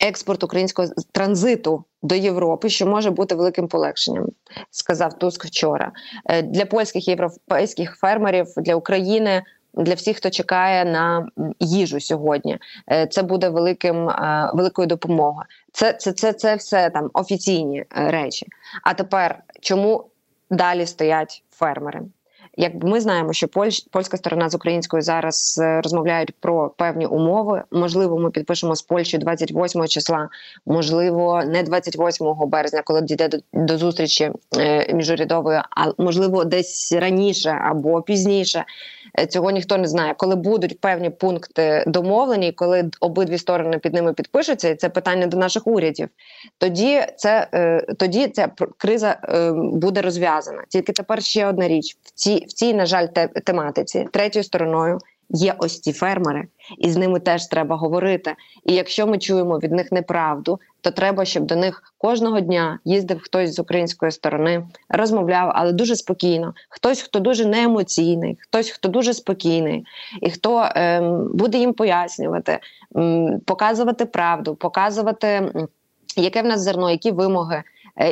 експорт 0.00 0.42
українського 0.42 0.88
транзиту 1.12 1.84
до 2.02 2.14
Європи, 2.14 2.68
що 2.68 2.86
може 2.86 3.10
бути 3.10 3.34
великим 3.34 3.68
полегшенням, 3.68 4.26
сказав 4.70 5.18
Туск 5.18 5.44
вчора. 5.44 5.92
Е, 6.26 6.42
для 6.42 6.64
польських 6.64 7.08
європейських 7.08 7.96
фермерів 7.96 8.46
для 8.56 8.74
України 8.74 9.42
для 9.74 9.94
всіх, 9.94 10.16
хто 10.16 10.30
чекає 10.30 10.84
на 10.84 11.28
їжу 11.60 12.00
сьогодні. 12.00 12.58
Е, 12.90 13.06
це 13.06 13.22
буде 13.22 13.48
великим 13.48 14.08
е, 14.08 14.50
великою 14.54 14.88
допомогою. 14.88 15.46
Це 15.72 15.92
це, 15.92 16.12
це, 16.12 16.32
це 16.32 16.54
все 16.54 16.90
там 16.90 17.10
офіційні 17.12 17.78
е, 17.78 17.86
речі. 18.10 18.46
А 18.82 18.94
тепер 18.94 19.42
чому 19.60 20.04
далі 20.50 20.86
стоять 20.86 21.42
фермери? 21.50 22.00
Як 22.56 22.72
ми 22.74 23.00
знаємо, 23.00 23.32
що 23.32 23.48
Польщ, 23.48 23.86
польська 23.90 24.16
сторона 24.16 24.48
з 24.48 24.54
українською 24.54 25.02
зараз 25.02 25.60
розмовляють 25.84 26.34
про 26.40 26.68
певні 26.68 27.06
умови. 27.06 27.62
Можливо, 27.70 28.18
ми 28.18 28.30
підпишемо 28.30 28.76
з 28.76 28.82
Польщею 28.82 29.20
28 29.20 29.86
числа, 29.86 30.28
можливо, 30.66 31.42
не 31.46 31.62
28 31.62 32.26
березня, 32.46 32.82
коли 32.84 33.00
дійде 33.00 33.28
до, 33.28 33.38
до 33.52 33.78
зустрічі 33.78 34.30
е, 34.58 34.94
міжурядової, 34.94 35.60
а 35.70 36.02
можливо, 36.02 36.44
десь 36.44 36.92
раніше 36.92 37.50
або 37.50 38.02
пізніше. 38.02 38.64
Е, 39.18 39.26
цього 39.26 39.50
ніхто 39.50 39.78
не 39.78 39.88
знає. 39.88 40.14
Коли 40.16 40.36
будуть 40.36 40.80
певні 40.80 41.10
пункти 41.10 41.84
домовлені, 41.86 42.52
коли 42.52 42.90
обидві 43.00 43.38
сторони 43.38 43.78
під 43.78 43.94
ними 43.94 44.12
підпишуться, 44.12 44.68
і 44.68 44.74
це 44.74 44.88
питання 44.88 45.26
до 45.26 45.36
наших 45.36 45.66
урядів. 45.66 46.08
Тоді 46.58 47.02
це 47.16 47.48
е, 47.54 47.86
тоді 47.98 48.28
ця 48.28 48.50
криза 48.76 49.16
е, 49.24 49.52
буде 49.52 50.02
розв'язана. 50.02 50.64
Тільки 50.68 50.92
тепер 50.92 51.22
ще 51.22 51.46
одна 51.46 51.68
річ 51.68 51.96
в 52.02 52.10
цій 52.10 52.41
в 52.48 52.52
цій, 52.52 52.74
на 52.74 52.86
жаль, 52.86 53.06
тематиці 53.44 54.08
третьою 54.12 54.44
стороною 54.44 54.98
є 55.32 55.54
ось 55.58 55.80
ці 55.80 55.92
фермери, 55.92 56.46
і 56.78 56.90
з 56.90 56.96
ними 56.96 57.20
теж 57.20 57.46
треба 57.46 57.76
говорити. 57.76 58.34
І 58.64 58.74
якщо 58.74 59.06
ми 59.06 59.18
чуємо 59.18 59.58
від 59.58 59.72
них 59.72 59.92
неправду, 59.92 60.60
то 60.80 60.90
треба, 60.90 61.24
щоб 61.24 61.44
до 61.44 61.56
них 61.56 61.82
кожного 61.98 62.40
дня 62.40 62.78
їздив 62.84 63.20
хтось 63.22 63.54
з 63.54 63.58
української 63.58 64.12
сторони, 64.12 64.66
розмовляв, 64.88 65.52
але 65.54 65.72
дуже 65.72 65.96
спокійно. 65.96 66.54
Хтось, 66.68 67.02
хто 67.02 67.18
дуже 67.18 67.46
неемоційний, 67.46 68.38
хтось, 68.40 68.70
хто 68.70 68.88
дуже 68.88 69.14
спокійний, 69.14 69.84
і 70.20 70.30
хто 70.30 70.68
ем, 70.74 71.28
буде 71.34 71.58
їм 71.58 71.72
пояснювати, 71.72 72.58
ем, 72.96 73.40
показувати 73.46 74.06
правду, 74.06 74.54
показувати. 74.54 75.52
Яке 76.16 76.42
в 76.42 76.46
нас 76.46 76.60
зерно, 76.60 76.90
які 76.90 77.10
вимоги, 77.10 77.62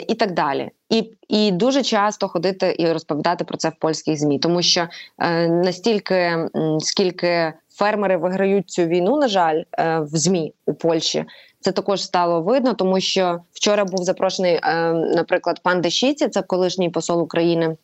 і 0.09 0.15
так 0.15 0.33
далі. 0.33 0.71
І 0.89 1.11
і 1.29 1.51
дуже 1.51 1.83
часто 1.83 2.29
ходити 2.29 2.77
і 2.79 2.93
розповідати 2.93 3.45
про 3.45 3.57
це 3.57 3.69
в 3.69 3.75
польських 3.79 4.19
змі, 4.19 4.39
тому 4.39 4.63
що 4.63 4.89
е, 5.19 5.49
настільки 5.49 6.49
скільки 6.81 7.53
фермери 7.71 8.17
виграють 8.17 8.71
цю 8.71 8.85
війну, 8.85 9.17
на 9.17 9.29
жаль, 9.29 9.63
е, 9.79 10.01
в 10.01 10.17
змі 10.17 10.53
у 10.67 10.75
Польщі. 10.75 11.25
Це 11.61 11.73
також 11.73 12.03
стало 12.03 12.43
видно, 12.43 12.75
тому 12.75 13.01
що 13.01 13.41
вчора 13.53 13.85
був 13.85 14.05
запрошений, 14.05 14.55
е, 14.55 14.93
наприклад, 14.93 15.61
пан 15.63 15.81
Дешіці, 15.81 16.29
це 16.29 16.43
колишній 16.43 16.91
посол 16.91 17.23
України 17.23 17.77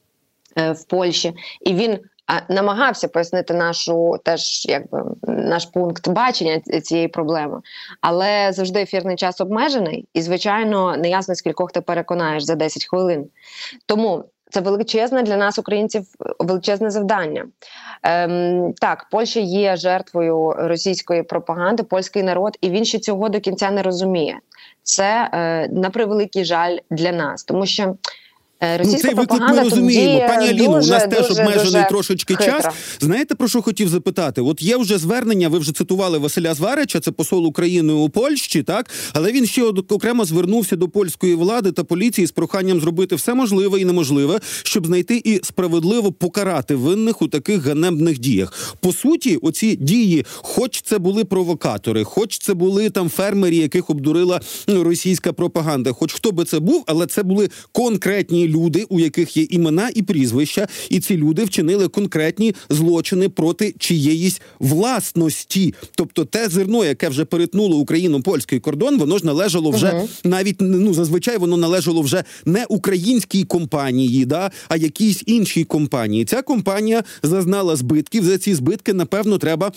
е, 0.58 0.72
в 0.72 0.84
Польщі, 0.84 1.34
і 1.60 1.74
він 1.74 1.98
намагався 2.48 3.08
пояснити 3.08 3.54
нашу 3.54 4.16
теж 4.24 4.66
якби 4.66 5.02
наш 5.22 5.66
пункт 5.66 6.08
бачення 6.08 6.60
цієї 6.60 7.08
проблеми, 7.08 7.60
але 8.00 8.52
завжди 8.52 8.80
ефірний 8.80 9.16
час 9.16 9.40
обмежений, 9.40 10.08
і 10.14 10.22
звичайно 10.22 10.96
не 10.96 11.08
ясно 11.08 11.34
скількох 11.34 11.72
ти 11.72 11.80
переконаєш 11.80 12.42
за 12.42 12.54
10 12.54 12.86
хвилин. 12.86 13.26
Тому 13.86 14.24
це 14.50 14.60
величезне 14.60 15.22
для 15.22 15.36
нас, 15.36 15.58
українців, 15.58 16.06
величезне 16.38 16.90
завдання. 16.90 17.46
Ем, 18.02 18.72
Так, 18.80 19.06
Польща 19.10 19.40
є 19.40 19.76
жертвою 19.76 20.54
російської 20.58 21.22
пропаганди, 21.22 21.82
польський 21.82 22.22
народ, 22.22 22.58
і 22.60 22.70
він 22.70 22.84
ще 22.84 22.98
цього 22.98 23.28
до 23.28 23.40
кінця 23.40 23.70
не 23.70 23.82
розуміє. 23.82 24.38
Це 24.82 25.30
е, 25.32 25.68
на 25.68 25.90
превеликий 25.90 26.44
жаль 26.44 26.76
для 26.90 27.12
нас, 27.12 27.44
тому 27.44 27.66
що. 27.66 27.96
Е, 28.60 28.84
ну, 28.84 28.94
цей 28.94 29.14
виклик 29.14 29.40
ми 29.40 29.60
розуміємо. 29.60 30.28
Пані 30.28 30.48
Аліно, 30.48 30.70
у 30.70 30.86
нас 30.86 31.06
теж 31.10 31.30
обмежений 31.30 31.82
трошечки 31.88 32.34
хитро. 32.36 32.52
час. 32.52 32.74
Знаєте, 33.00 33.34
про 33.34 33.48
що 33.48 33.62
хотів 33.62 33.88
запитати? 33.88 34.40
От 34.40 34.62
є 34.62 34.76
вже 34.76 34.98
звернення, 34.98 35.48
ви 35.48 35.58
вже 35.58 35.72
цитували 35.72 36.18
Василя 36.18 36.54
Зварича, 36.54 37.00
це 37.00 37.10
посол 37.10 37.46
України 37.46 37.92
у 37.92 38.08
Польщі, 38.08 38.62
так? 38.62 38.90
Але 39.12 39.32
він 39.32 39.46
ще 39.46 39.62
окремо 39.64 40.24
звернувся 40.24 40.76
до 40.76 40.88
польської 40.88 41.34
влади 41.34 41.72
та 41.72 41.84
поліції 41.84 42.26
з 42.26 42.30
проханням 42.30 42.80
зробити 42.80 43.14
все 43.14 43.34
можливе 43.34 43.80
і 43.80 43.84
неможливе, 43.84 44.40
щоб 44.62 44.86
знайти 44.86 45.22
і 45.24 45.40
справедливо 45.42 46.12
покарати 46.12 46.74
винних 46.74 47.22
у 47.22 47.28
таких 47.28 47.66
ганебних 47.66 48.18
діях. 48.18 48.76
По 48.80 48.92
суті, 48.92 49.36
оці 49.36 49.76
дії, 49.76 50.24
хоч 50.34 50.82
це 50.82 50.98
були 50.98 51.24
провокатори, 51.24 52.04
хоч 52.04 52.38
це 52.38 52.54
були 52.54 52.90
там 52.90 53.08
фермери, 53.08 53.56
яких 53.56 53.90
обдурила 53.90 54.40
ну, 54.68 54.84
російська 54.84 55.32
пропаганда, 55.32 55.92
хоч 55.92 56.12
хто 56.12 56.32
би 56.32 56.44
це 56.44 56.58
був, 56.60 56.84
але 56.86 57.06
це 57.06 57.22
були 57.22 57.48
конкретні 57.72 58.45
люди, 58.48 58.86
у 58.88 59.00
яких 59.00 59.36
є 59.36 59.42
імена 59.50 59.90
і 59.94 60.02
прізвища, 60.02 60.66
і 60.90 61.00
ці 61.00 61.16
люди 61.16 61.44
вчинили 61.44 61.88
конкретні 61.88 62.54
злочини 62.70 63.28
проти 63.28 63.74
чиєїсь 63.78 64.40
власності. 64.58 65.74
Тобто, 65.94 66.24
те 66.24 66.48
зерно, 66.48 66.84
яке 66.84 67.08
вже 67.08 67.24
перетнуло 67.24 67.76
україно 67.76 68.22
польський 68.22 68.60
кордон, 68.60 68.98
воно 68.98 69.18
ж 69.18 69.26
належало 69.26 69.70
вже 69.70 69.92
угу. 69.92 70.08
навіть 70.24 70.56
ну 70.60 70.94
зазвичай 70.94 71.38
воно 71.38 71.56
належало 71.56 72.02
вже 72.02 72.24
не 72.44 72.64
українській 72.68 73.44
компанії, 73.44 74.24
да 74.24 74.50
а 74.68 74.76
якійсь 74.76 75.22
іншій 75.26 75.64
компанії. 75.64 76.24
Ця 76.24 76.42
компанія 76.42 77.04
зазнала 77.22 77.76
збитків. 77.76 78.24
За 78.24 78.38
ці 78.38 78.54
збитки 78.54 78.92
напевно 78.92 79.38
треба 79.38 79.72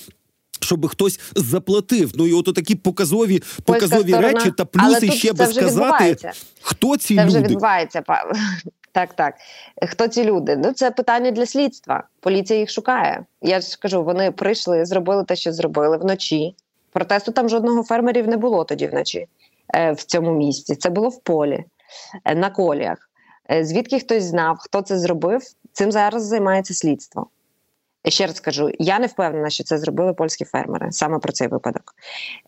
щоб 0.70 0.88
хтось 0.88 1.20
заплатив. 1.36 2.12
Ну 2.16 2.28
і 2.28 2.34
от 2.34 2.56
такі 2.56 2.76
показові 2.76 3.42
показові 3.66 4.14
речі 4.14 4.52
та 4.52 4.66
плюси 4.66 5.12
ще 5.12 5.34
би 5.34 5.46
сказати, 5.46 6.32
хто 6.62 6.98
ці 6.98 7.16
це 7.16 7.22
люди. 7.22 7.28
вже 7.28 7.42
відбувається. 7.42 8.04
Так, 8.92 9.14
так. 9.14 9.34
Хто 9.90 10.08
ці 10.08 10.24
люди? 10.24 10.58
Ну 10.58 10.74
це 10.74 10.92
питання 10.92 11.32
для 11.32 11.46
слідства. 11.46 12.04
Поліція 12.20 12.60
їх 12.60 12.70
шукає. 12.70 13.26
Я 13.42 13.62
ж 13.62 13.78
кажу, 13.82 14.04
вони 14.04 14.32
прийшли, 14.32 14.86
зробили 14.86 15.24
те, 15.24 15.36
що 15.36 15.54
зробили 15.54 15.98
вночі. 15.98 16.56
Протесту 16.92 17.32
там 17.32 17.50
жодного 17.50 17.84
фермерів 17.84 18.28
не 18.28 18.38
було 18.38 18.64
тоді 18.64 18.88
вночі 18.88 19.28
е, 19.76 19.92
в 19.92 20.04
цьому 20.04 20.32
місці. 20.32 20.76
Це 20.76 20.90
було 20.90 21.10
в 21.10 21.24
полі, 21.24 21.64
е, 22.26 22.36
на 22.36 22.50
коліях. 22.50 23.10
Е, 23.52 23.66
звідки 23.66 24.00
хтось 24.00 24.24
знав, 24.24 24.58
хто 24.60 24.82
це 24.82 25.00
зробив? 25.00 25.42
Цим 25.74 25.92
зараз 25.92 26.26
займається 26.26 26.74
слідство. 26.74 27.28
Ще 28.08 28.25
раз 28.25 28.36
скажу, 28.36 28.72
я 28.79 29.00
не 29.00 29.08
впевнена, 29.08 29.50
що 29.50 29.63
це 29.63 29.77
зробили 29.77 30.13
польські 30.13 30.46
фермери 30.46 30.91
саме 30.91 31.20
про 31.20 31.32
цей 31.34 31.48
випадок. 31.48 31.96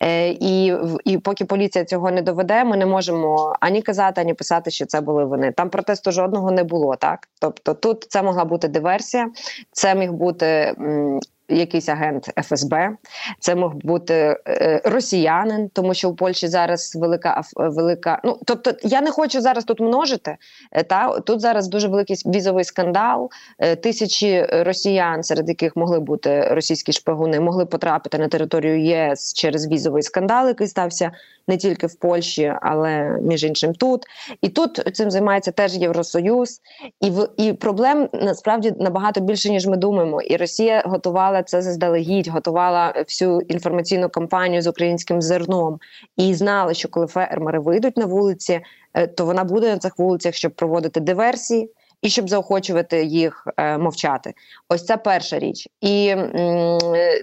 Е, 0.03 0.29
І 0.29 0.73
і 1.05 1.17
поки 1.17 1.45
поліція 1.45 1.85
цього 1.85 2.11
не 2.11 2.21
доведе, 2.21 2.63
ми 2.63 2.77
не 2.77 2.85
можемо 2.85 3.55
ані 3.59 3.81
казати, 3.81 4.21
ані 4.21 4.33
писати, 4.33 4.71
що 4.71 4.85
це 4.85 5.01
були 5.01 5.25
вони. 5.25 5.51
Там 5.51 5.69
протесту 5.69 6.11
жодного 6.11 6.51
не 6.51 6.63
було. 6.63 6.95
Так, 6.95 7.27
тобто, 7.39 7.73
тут 7.73 8.05
це 8.09 8.23
могла 8.23 8.45
бути 8.45 8.67
диверсія, 8.67 9.29
це 9.71 9.95
міг 9.95 10.11
бути 10.11 10.45
м, 10.79 11.19
якийсь 11.51 11.89
агент 11.89 12.29
ФСБ, 12.43 12.97
це 13.39 13.55
мог 13.55 13.75
бути 13.75 14.37
е, 14.47 14.81
росіянин, 14.85 15.69
тому 15.73 15.93
що 15.93 16.09
у 16.09 16.15
Польщі 16.15 16.47
зараз 16.47 16.95
велика 16.95 17.41
велика. 17.55 18.21
Ну 18.23 18.39
тобто, 18.45 18.73
я 18.83 19.01
не 19.01 19.11
хочу 19.11 19.41
зараз 19.41 19.63
тут 19.63 19.79
множити. 19.79 20.37
Е, 20.71 20.83
та 20.83 21.19
тут 21.19 21.41
зараз 21.41 21.67
дуже 21.67 21.87
великий 21.87 22.15
візовий 22.25 22.63
скандал. 22.63 23.29
Е, 23.59 23.75
тисячі 23.75 24.45
росіян, 24.49 25.23
серед 25.23 25.49
яких 25.49 25.75
могли 25.75 25.99
бути 25.99 26.47
російські 26.51 26.91
шпигуни, 26.91 27.39
могли 27.39 27.65
потрапити 27.65 28.17
на 28.17 28.27
територію 28.27 28.81
ЄС 28.81 29.33
через 29.33 29.67
візовий 29.67 30.03
скандал, 30.03 30.47
який 30.47 30.67
стався 30.67 31.11
не 31.47 31.57
тільки 31.57 31.87
в 31.87 31.95
Польщі, 31.95 32.53
але 32.61 33.17
між 33.21 33.43
іншим 33.43 33.73
тут. 33.73 34.05
І 34.41 34.49
тут 34.49 34.89
цим 34.93 35.11
займається 35.11 35.51
теж 35.51 35.75
Євросоюз, 35.75 36.61
і 37.01 37.09
в 37.09 37.29
і 37.37 37.53
проблем 37.53 38.09
насправді 38.13 38.73
набагато 38.79 39.21
більше 39.21 39.49
ніж 39.49 39.67
ми 39.67 39.77
думаємо. 39.77 40.21
І 40.21 40.37
Росія 40.37 40.83
готувала 40.85 41.40
це 41.43 41.61
заздалегідь, 41.61 42.27
готувала 42.27 42.93
всю 42.97 43.41
інформаційну 43.41 44.09
кампанію 44.09 44.61
з 44.61 44.67
українським 44.67 45.21
зерном 45.21 45.79
і 46.17 46.33
знала, 46.33 46.73
що 46.73 46.89
коли 46.89 47.07
фермери 47.07 47.59
вийдуть 47.59 47.97
на 47.97 48.05
вулиці, 48.05 48.61
е, 48.93 49.07
то 49.07 49.25
вона 49.25 49.43
буде 49.43 49.69
на 49.69 49.77
цих 49.77 49.97
вулицях, 49.97 50.35
щоб 50.35 50.51
проводити 50.51 50.99
диверсії 50.99 51.69
і 52.01 52.09
щоб 52.09 52.29
заохочувати 52.29 53.03
їх 53.05 53.47
е, 53.57 53.77
мовчати. 53.77 54.33
Ось 54.69 54.85
це 54.85 54.97
перша 54.97 55.39
річ. 55.39 55.67
І 55.81 56.07
м, 56.07 56.77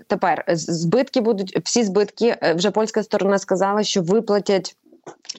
тепер 0.07 0.45
збитки 0.49 1.21
будуть 1.21 1.59
всі 1.65 1.85
збитки. 1.85 2.37
Е, 2.43 2.55
вже 2.55 2.71
польська 2.71 3.03
сторона 3.03 3.39
сказала, 3.39 3.83
що 3.83 4.03
виплатять 4.03 4.77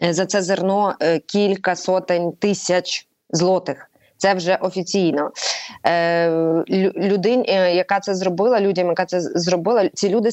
е, 0.03 0.13
за 0.13 0.25
це 0.25 0.41
зерно 0.41 0.95
е, 1.01 1.19
кілька 1.19 1.75
сотень 1.75 2.31
тисяч 2.31 3.07
злотих. 3.29 3.88
Це 4.20 4.34
вже 4.34 4.56
офіційно 4.56 5.32
Е, 5.86 6.30
людині, 6.96 7.46
е, 7.48 7.76
яка 7.76 8.00
це 8.00 8.16
зробила, 8.16 8.62
людям, 8.62 8.88
яка 8.88 9.06
це 9.06 9.22
зробила, 9.22 9.90
ці 9.90 10.10
люди 10.10 10.32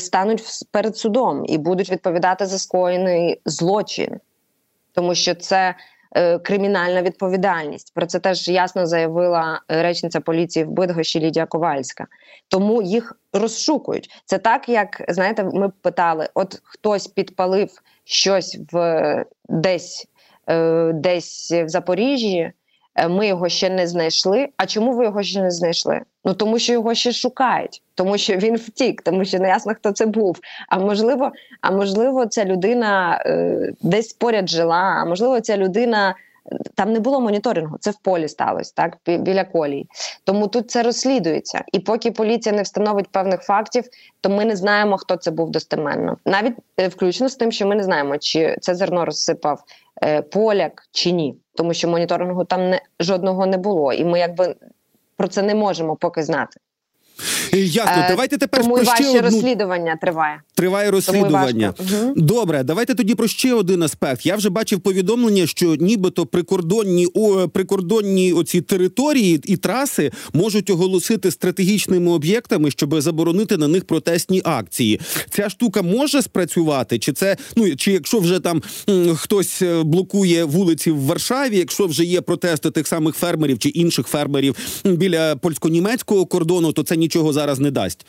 стануть 0.00 0.42
перед 0.70 0.96
судом 0.96 1.44
і 1.46 1.58
будуть 1.58 1.90
відповідати 1.90 2.46
за 2.46 2.58
скоєний 2.58 3.40
злочин, 3.44 4.20
тому 4.94 5.14
що 5.14 5.34
це 5.34 5.74
Е, 6.16 6.38
кримінальна 6.38 7.02
відповідальність. 7.02 7.94
Про 7.94 8.06
це 8.06 8.18
теж 8.18 8.48
ясно 8.48 8.86
заявила 8.86 9.60
речниця 9.68 10.20
поліції 10.20 10.64
в 10.64 10.70
Бидгощі 10.70 11.20
Лідія 11.20 11.46
Ковальська. 11.46 12.06
Тому 12.48 12.82
їх 12.82 13.20
розшукують. 13.32 14.10
Це 14.24 14.38
так, 14.38 14.68
як 14.68 15.04
знаєте, 15.08 15.44
ми 15.44 15.68
питали: 15.68 16.28
от 16.34 16.60
хтось 16.64 17.06
підпалив 17.06 17.70
щось 18.04 18.58
в 18.72 19.24
десь, 19.48 20.06
е, 20.46 20.92
десь 20.92 21.52
в 21.52 21.68
Запоріжжі. 21.68 22.52
Е, 22.98 23.08
ми 23.08 23.26
його 23.26 23.48
ще 23.48 23.70
не 23.70 23.86
знайшли. 23.86 24.48
А 24.56 24.66
чому 24.66 24.92
ви 24.92 25.04
його 25.04 25.22
ще 25.22 25.42
не 25.42 25.50
знайшли? 25.50 26.00
Ну 26.24 26.34
тому 26.34 26.58
що 26.58 26.72
його 26.72 26.94
ще 26.94 27.12
шукають, 27.12 27.82
тому 27.94 28.18
що 28.18 28.36
він 28.36 28.56
втік, 28.56 29.02
тому 29.02 29.24
що 29.24 29.38
не 29.38 29.48
ясно, 29.48 29.72
хто 29.74 29.92
це 29.92 30.06
був. 30.06 30.38
А 30.68 30.78
можливо, 30.78 31.32
а 31.60 31.70
можливо, 31.70 32.26
ця 32.26 32.44
людина 32.44 33.22
е, 33.26 33.72
десь 33.82 34.12
поряд 34.12 34.48
жила. 34.48 35.00
А 35.02 35.04
можливо, 35.04 35.40
ця 35.40 35.56
людина. 35.56 36.14
Там 36.74 36.92
не 36.92 37.00
було 37.00 37.20
моніторингу, 37.20 37.76
це 37.80 37.90
в 37.90 37.96
полі 38.02 38.28
сталося, 38.28 38.72
так 38.76 38.96
біля 39.06 39.44
колії. 39.44 39.86
Тому 40.24 40.48
тут 40.48 40.70
це 40.70 40.82
розслідується. 40.82 41.64
І 41.72 41.78
поки 41.78 42.10
поліція 42.10 42.54
не 42.54 42.62
встановить 42.62 43.08
певних 43.08 43.42
фактів, 43.42 43.84
то 44.20 44.30
ми 44.30 44.44
не 44.44 44.56
знаємо, 44.56 44.98
хто 44.98 45.16
це 45.16 45.30
був 45.30 45.50
достеменно. 45.50 46.16
Навіть 46.26 46.54
е, 46.80 46.88
включно 46.88 47.28
з 47.28 47.36
тим, 47.36 47.52
що 47.52 47.66
ми 47.66 47.74
не 47.74 47.84
знаємо, 47.84 48.18
чи 48.18 48.56
це 48.60 48.74
зерно 48.74 49.04
розсипав 49.04 49.62
е, 50.02 50.22
поляк 50.22 50.82
чи 50.92 51.10
ні 51.10 51.36
тому 51.58 51.74
що 51.74 51.88
моніторингу 51.88 52.44
там 52.44 52.70
не 52.70 52.80
жодного 53.00 53.46
не 53.46 53.56
було, 53.56 53.92
і 53.92 54.04
ми 54.04 54.18
якби 54.18 54.54
про 55.16 55.28
це 55.28 55.42
не 55.42 55.54
можемо 55.54 55.96
поки 55.96 56.22
знати. 56.22 56.60
Ясно, 57.52 58.02
е, 58.02 58.08
давайте 58.08 58.38
тепер 58.38 58.62
Тому 58.62 58.74
про 58.74 58.84
ще 58.84 58.94
ще 58.94 59.08
одну... 59.08 59.20
розслідування 59.20 59.96
триває. 59.96 60.40
Триває 60.58 60.90
розслідування. 60.90 61.74
Угу. 61.78 62.12
Добре, 62.16 62.62
давайте 62.62 62.94
тоді 62.94 63.14
про 63.14 63.28
ще 63.28 63.54
один 63.54 63.82
аспект. 63.82 64.26
Я 64.26 64.36
вже 64.36 64.50
бачив 64.50 64.80
повідомлення, 64.80 65.46
що 65.46 65.74
нібито 65.74 66.26
прикордонні 66.26 67.06
о, 67.14 67.48
прикордонні 67.48 68.32
оці 68.32 68.60
території 68.60 69.40
і 69.44 69.56
траси 69.56 70.10
можуть 70.32 70.70
оголосити 70.70 71.30
стратегічними 71.30 72.10
об'єктами, 72.10 72.70
щоб 72.70 73.00
заборонити 73.00 73.56
на 73.56 73.68
них 73.68 73.84
протестні 73.84 74.42
акції. 74.44 75.00
Ця 75.30 75.48
штука 75.48 75.82
може 75.82 76.22
спрацювати, 76.22 76.98
чи 76.98 77.12
це 77.12 77.36
ну 77.56 77.76
чи 77.76 77.92
якщо 77.92 78.18
вже 78.18 78.40
там 78.40 78.62
м, 78.88 79.16
хтось 79.16 79.62
е, 79.62 79.82
блокує 79.82 80.44
вулиці 80.44 80.90
в 80.90 81.00
Варшаві, 81.00 81.58
якщо 81.58 81.86
вже 81.86 82.04
є 82.04 82.20
протести 82.20 82.70
тих 82.70 82.86
самих 82.86 83.14
фермерів 83.14 83.58
чи 83.58 83.68
інших 83.68 84.06
фермерів 84.06 84.56
біля 84.84 85.36
польсько-німецького 85.36 86.26
кордону, 86.26 86.72
то 86.72 86.82
це 86.82 86.96
нічого 86.96 87.32
зараз 87.32 87.58
не 87.58 87.70
дасть. 87.70 88.06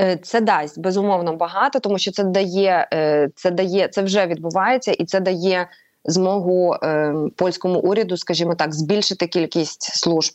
Е, 0.00 0.16
це 0.16 0.40
дасть 0.40 0.80
безумовно 0.80 1.36
багато, 1.36 1.80
тому 1.80 1.98
що 1.98 2.10
це 2.10 2.24
дає, 2.24 2.88
е, 2.94 3.28
це 3.34 3.50
дає, 3.50 3.88
це 3.88 4.02
вже 4.02 4.26
відбувається, 4.26 4.92
і 4.92 5.04
це 5.04 5.20
дає 5.20 5.68
змогу 6.04 6.74
е, 6.74 7.14
польському 7.36 7.80
уряду, 7.80 8.16
скажімо 8.16 8.54
так, 8.54 8.74
збільшити 8.74 9.26
кількість 9.26 9.82
служб. 9.82 10.34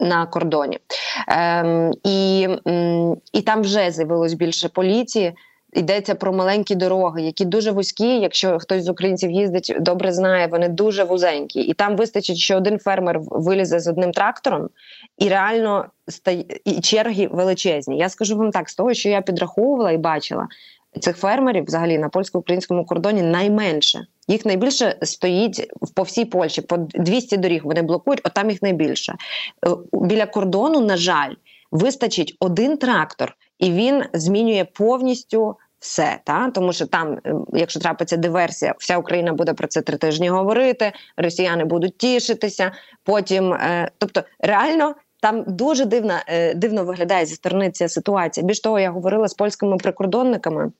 На 0.00 0.26
кордоні 0.26 0.78
ем, 1.28 1.92
і 2.04 2.48
і 3.32 3.42
там 3.42 3.60
вже 3.62 3.90
з'явилось 3.90 4.32
більше 4.32 4.68
поліції. 4.68 5.34
Йдеться 5.72 6.14
про 6.14 6.32
маленькі 6.32 6.74
дороги, 6.74 7.22
які 7.22 7.44
дуже 7.44 7.70
вузькі. 7.70 8.20
Якщо 8.20 8.58
хтось 8.58 8.84
з 8.84 8.88
українців 8.88 9.30
їздить, 9.30 9.76
добре 9.80 10.12
знає, 10.12 10.46
вони 10.46 10.68
дуже 10.68 11.04
вузенькі, 11.04 11.60
і 11.60 11.74
там 11.74 11.96
вистачить, 11.96 12.36
що 12.36 12.56
один 12.56 12.78
фермер 12.78 13.20
вилізе 13.20 13.80
з 13.80 13.88
одним 13.88 14.12
трактором, 14.12 14.68
і 15.18 15.28
реально 15.28 15.86
і 16.64 16.80
черги 16.80 17.28
величезні. 17.32 17.98
Я 17.98 18.08
скажу 18.08 18.36
вам 18.36 18.50
так: 18.50 18.68
з 18.70 18.74
того, 18.74 18.94
що 18.94 19.08
я 19.08 19.22
підраховувала 19.22 19.92
і 19.92 19.98
бачила 19.98 20.48
цих 21.00 21.16
фермерів, 21.16 21.64
взагалі 21.64 21.98
на 21.98 22.08
польсько-українському 22.08 22.86
кордоні 22.86 23.22
найменше. 23.22 24.06
Їх 24.28 24.44
найбільше 24.44 24.96
стоїть 25.02 25.66
по 25.94 26.02
всій 26.02 26.24
Польщі, 26.24 26.62
по 26.62 26.76
200 26.76 27.36
доріг 27.36 27.64
вони 27.64 27.82
блокують, 27.82 28.20
от 28.24 28.32
там 28.32 28.50
їх 28.50 28.62
найбільше. 28.62 29.14
Е, 29.66 29.70
біля 29.92 30.26
кордону, 30.26 30.80
на 30.80 30.96
жаль, 30.96 31.34
вистачить 31.72 32.36
один 32.40 32.76
трактор, 32.76 33.36
і 33.58 33.70
він 33.70 34.04
змінює 34.12 34.66
повністю 34.74 35.56
все. 35.78 36.20
Та? 36.24 36.50
Тому 36.50 36.72
що 36.72 36.86
там, 36.86 37.18
е, 37.26 37.34
якщо 37.52 37.80
трапиться 37.80 38.16
диверсія, 38.16 38.74
вся 38.78 38.98
Україна 38.98 39.32
буде 39.32 39.54
про 39.54 39.68
це 39.68 39.82
три 39.82 39.96
тижні 39.96 40.28
говорити, 40.28 40.92
росіяни 41.16 41.64
будуть 41.64 41.98
тішитися. 41.98 42.72
Потім, 43.04 43.52
е, 43.52 43.90
тобто, 43.98 44.22
реально. 44.40 44.94
Там 45.22 45.44
дуже 45.46 45.84
дивно, 45.84 46.14
е, 46.26 46.54
дивно 46.54 46.84
виглядає 46.84 47.26
зі 47.26 47.34
сторони 47.34 47.70
ця 47.70 47.88
ситуація. 47.88 48.46
Більш 48.46 48.60
того, 48.60 48.78
я 48.78 48.90
говорила 48.90 49.28
з 49.28 49.34
польськими 49.34 49.76
прикордонниками, 49.76 50.72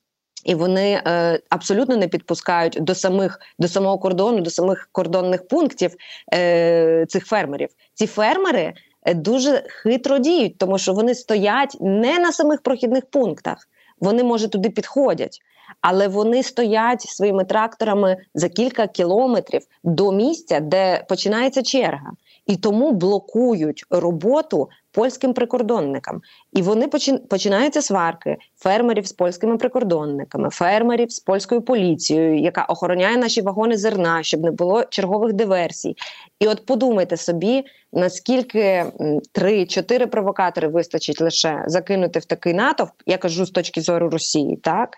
і 0.44 0.54
вони 0.54 1.02
е, 1.06 1.40
абсолютно 1.50 1.96
не 1.96 2.08
підпускають 2.08 2.78
до 2.80 2.94
самих 2.94 3.40
до 3.58 3.68
самого 3.68 3.98
кордону, 3.98 4.40
до 4.40 4.50
самих 4.50 4.88
кордонних 4.92 5.48
пунктів 5.48 5.94
е, 6.34 7.06
цих 7.08 7.26
фермерів. 7.26 7.68
Ці 7.94 8.06
фермери 8.06 8.72
дуже 9.06 9.64
хитро 9.68 10.18
діють, 10.18 10.58
тому 10.58 10.78
що 10.78 10.92
вони 10.92 11.14
стоять 11.14 11.76
не 11.80 12.18
на 12.18 12.32
самих 12.32 12.62
прохідних 12.62 13.06
пунктах. 13.06 13.68
Вони 14.00 14.24
може 14.24 14.48
туди 14.48 14.70
підходять, 14.70 15.38
але 15.80 16.08
вони 16.08 16.42
стоять 16.42 17.02
своїми 17.02 17.44
тракторами 17.44 18.16
за 18.34 18.48
кілька 18.48 18.86
кілометрів 18.86 19.62
до 19.84 20.12
місця, 20.12 20.60
де 20.60 21.04
починається 21.08 21.62
черга, 21.62 22.10
і 22.46 22.56
тому 22.56 22.92
блокують 22.92 23.84
роботу 23.90 24.68
польським 24.92 25.34
прикордонникам. 25.34 26.20
І 26.52 26.62
вони 26.62 26.88
починаються 27.30 27.82
сварки 27.82 28.36
фермерів 28.58 29.06
з 29.06 29.12
польськими 29.12 29.56
прикордонниками, 29.56 30.50
фермерів 30.50 31.12
з 31.12 31.20
польською 31.20 31.62
поліцією, 31.62 32.38
яка 32.38 32.64
охороняє 32.64 33.16
наші 33.16 33.42
вагони 33.42 33.76
зерна, 33.76 34.22
щоб 34.22 34.40
не 34.40 34.50
було 34.50 34.84
чергових 34.84 35.32
диверсій. 35.32 35.96
І 36.40 36.46
от 36.46 36.66
подумайте 36.66 37.16
собі, 37.16 37.64
наскільки 37.92 38.84
три-чотири 39.32 40.06
провокатори 40.06 40.68
вистачить 40.68 41.20
лише 41.20 41.64
закинути 41.66 42.18
в 42.18 42.24
такий 42.24 42.54
натовп, 42.54 42.92
я 43.06 43.18
кажу 43.18 43.46
з 43.46 43.50
точки 43.50 43.80
зору 43.80 44.10
Росії, 44.10 44.56
так 44.56 44.96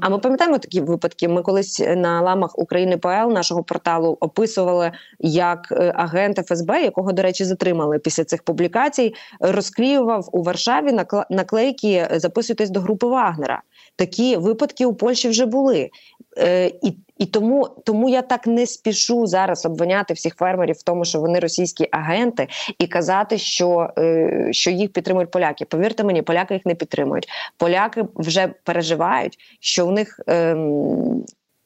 а 0.00 0.08
ми 0.08 0.18
пам'ятаємо 0.18 0.58
такі 0.58 0.80
випадки. 0.80 1.28
Ми 1.28 1.42
колись 1.42 1.82
на 1.96 2.20
ламах 2.20 2.58
України 2.58 2.96
ПЛ 2.96 3.32
нашого 3.32 3.62
порталу 3.62 4.16
описували, 4.20 4.92
як 5.20 5.68
е, 5.72 5.92
агент 5.96 6.36
ФСБ, 6.46 6.82
якого, 6.82 7.12
до 7.12 7.22
речі, 7.22 7.44
затримали 7.44 7.98
після 7.98 8.24
цих 8.24 8.42
публікацій, 8.42 9.01
розклеював 9.40 10.28
у 10.32 10.42
Варшаві 10.42 10.98
наклейки 11.30 12.08
«Записуйтесь 12.12 12.70
до 12.70 12.80
групи 12.80 13.06
Вагнера. 13.06 13.62
Такі 13.96 14.36
випадки 14.36 14.86
у 14.86 14.94
Польщі 14.94 15.28
вже 15.28 15.46
були. 15.46 15.90
Е, 16.38 16.66
і 16.66 16.96
І 17.18 17.26
тому 17.26 17.68
тому 17.84 18.08
я 18.08 18.22
так 18.22 18.46
не 18.46 18.66
спішу 18.66 19.26
зараз 19.26 19.66
обвиняти 19.66 20.14
всіх 20.14 20.34
фермерів 20.34 20.76
в 20.76 20.82
тому, 20.82 21.04
що 21.04 21.20
вони 21.20 21.38
російські 21.38 21.88
агенти, 21.90 22.48
і 22.78 22.86
казати, 22.86 23.38
що 23.38 23.88
е, 23.98 24.48
що 24.50 24.70
їх 24.70 24.92
підтримують 24.92 25.30
поляки. 25.30 25.64
Повірте 25.64 26.04
мені, 26.04 26.22
поляки 26.22 26.54
їх 26.54 26.66
не 26.66 26.74
підтримують. 26.74 27.28
Поляки 27.56 28.04
вже 28.14 28.54
переживають, 28.64 29.38
що 29.60 29.86
у 29.86 29.90
них 29.90 30.20
е, 30.28 30.56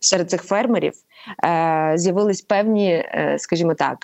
серед 0.07 0.31
цих 0.31 0.43
фермерів 0.43 0.93
е, 1.45 1.93
з'явились 1.97 2.43
певні, 2.43 2.91
е, 2.91 3.37
скажімо 3.39 3.75
так, 3.75 3.99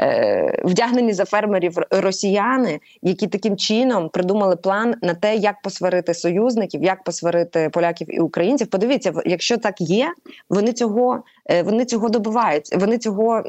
е, 0.00 0.62
вдягнені 0.64 1.12
за 1.12 1.24
фермерів 1.24 1.78
росіяни, 1.90 2.80
які 3.02 3.26
таким 3.26 3.56
чином 3.56 4.08
придумали 4.08 4.56
план 4.56 4.94
на 5.02 5.14
те, 5.14 5.36
як 5.36 5.62
посварити 5.62 6.14
союзників, 6.14 6.82
як 6.82 7.04
посварити 7.04 7.70
поляків 7.72 8.14
і 8.14 8.20
українців. 8.20 8.66
Подивіться, 8.66 9.12
якщо 9.26 9.56
так 9.56 9.80
є, 9.80 10.12
вони 10.50 10.72
цього 10.72 11.22
е, 11.50 11.62
вони 11.62 11.84
цього 11.84 12.08
добиваються. 12.08 12.78
Вони 12.78 12.98
цього 12.98 13.42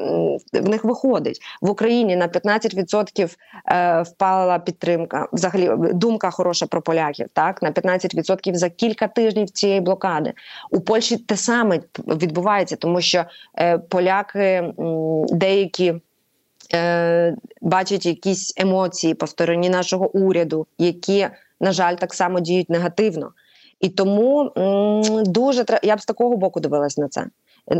в 0.52 0.68
них 0.68 0.84
виходить 0.84 1.40
в 1.60 1.70
Україні 1.70 2.16
на 2.16 2.28
15% 2.28 3.36
е, 3.66 4.02
впала 4.02 4.58
підтримка. 4.58 5.28
Взагалі 5.32 5.70
думка 5.92 6.30
хороша 6.30 6.66
про 6.66 6.82
поляків. 6.82 7.26
Так 7.32 7.62
на 7.62 7.70
15% 7.70 8.54
за 8.54 8.70
кілька 8.70 9.08
тижнів 9.08 9.50
цієї 9.50 9.80
блокади 9.80 10.32
у 10.70 10.80
Польщі 10.80 11.16
те 11.16 11.36
саме 11.36 11.78
відбувається, 11.98 12.76
тому 12.76 13.00
що 13.00 13.24
е, 13.58 13.78
поляки 13.78 14.74
деякі. 15.28 15.94
Е, 16.74 17.36
бачать 17.60 18.06
якісь 18.06 18.54
емоції 18.56 19.14
по 19.14 19.26
стороні 19.26 19.70
нашого 19.70 20.16
уряду, 20.16 20.66
які, 20.78 21.28
на 21.60 21.72
жаль, 21.72 21.94
так 21.94 22.14
само 22.14 22.40
діють 22.40 22.70
негативно. 22.70 23.32
І 23.80 23.88
тому 23.88 24.52
м, 24.56 25.02
дуже 25.24 25.64
я 25.82 25.96
б 25.96 26.00
з 26.00 26.04
такого 26.04 26.36
боку 26.36 26.60
дивилась 26.60 26.98
на 26.98 27.08
це. 27.08 27.26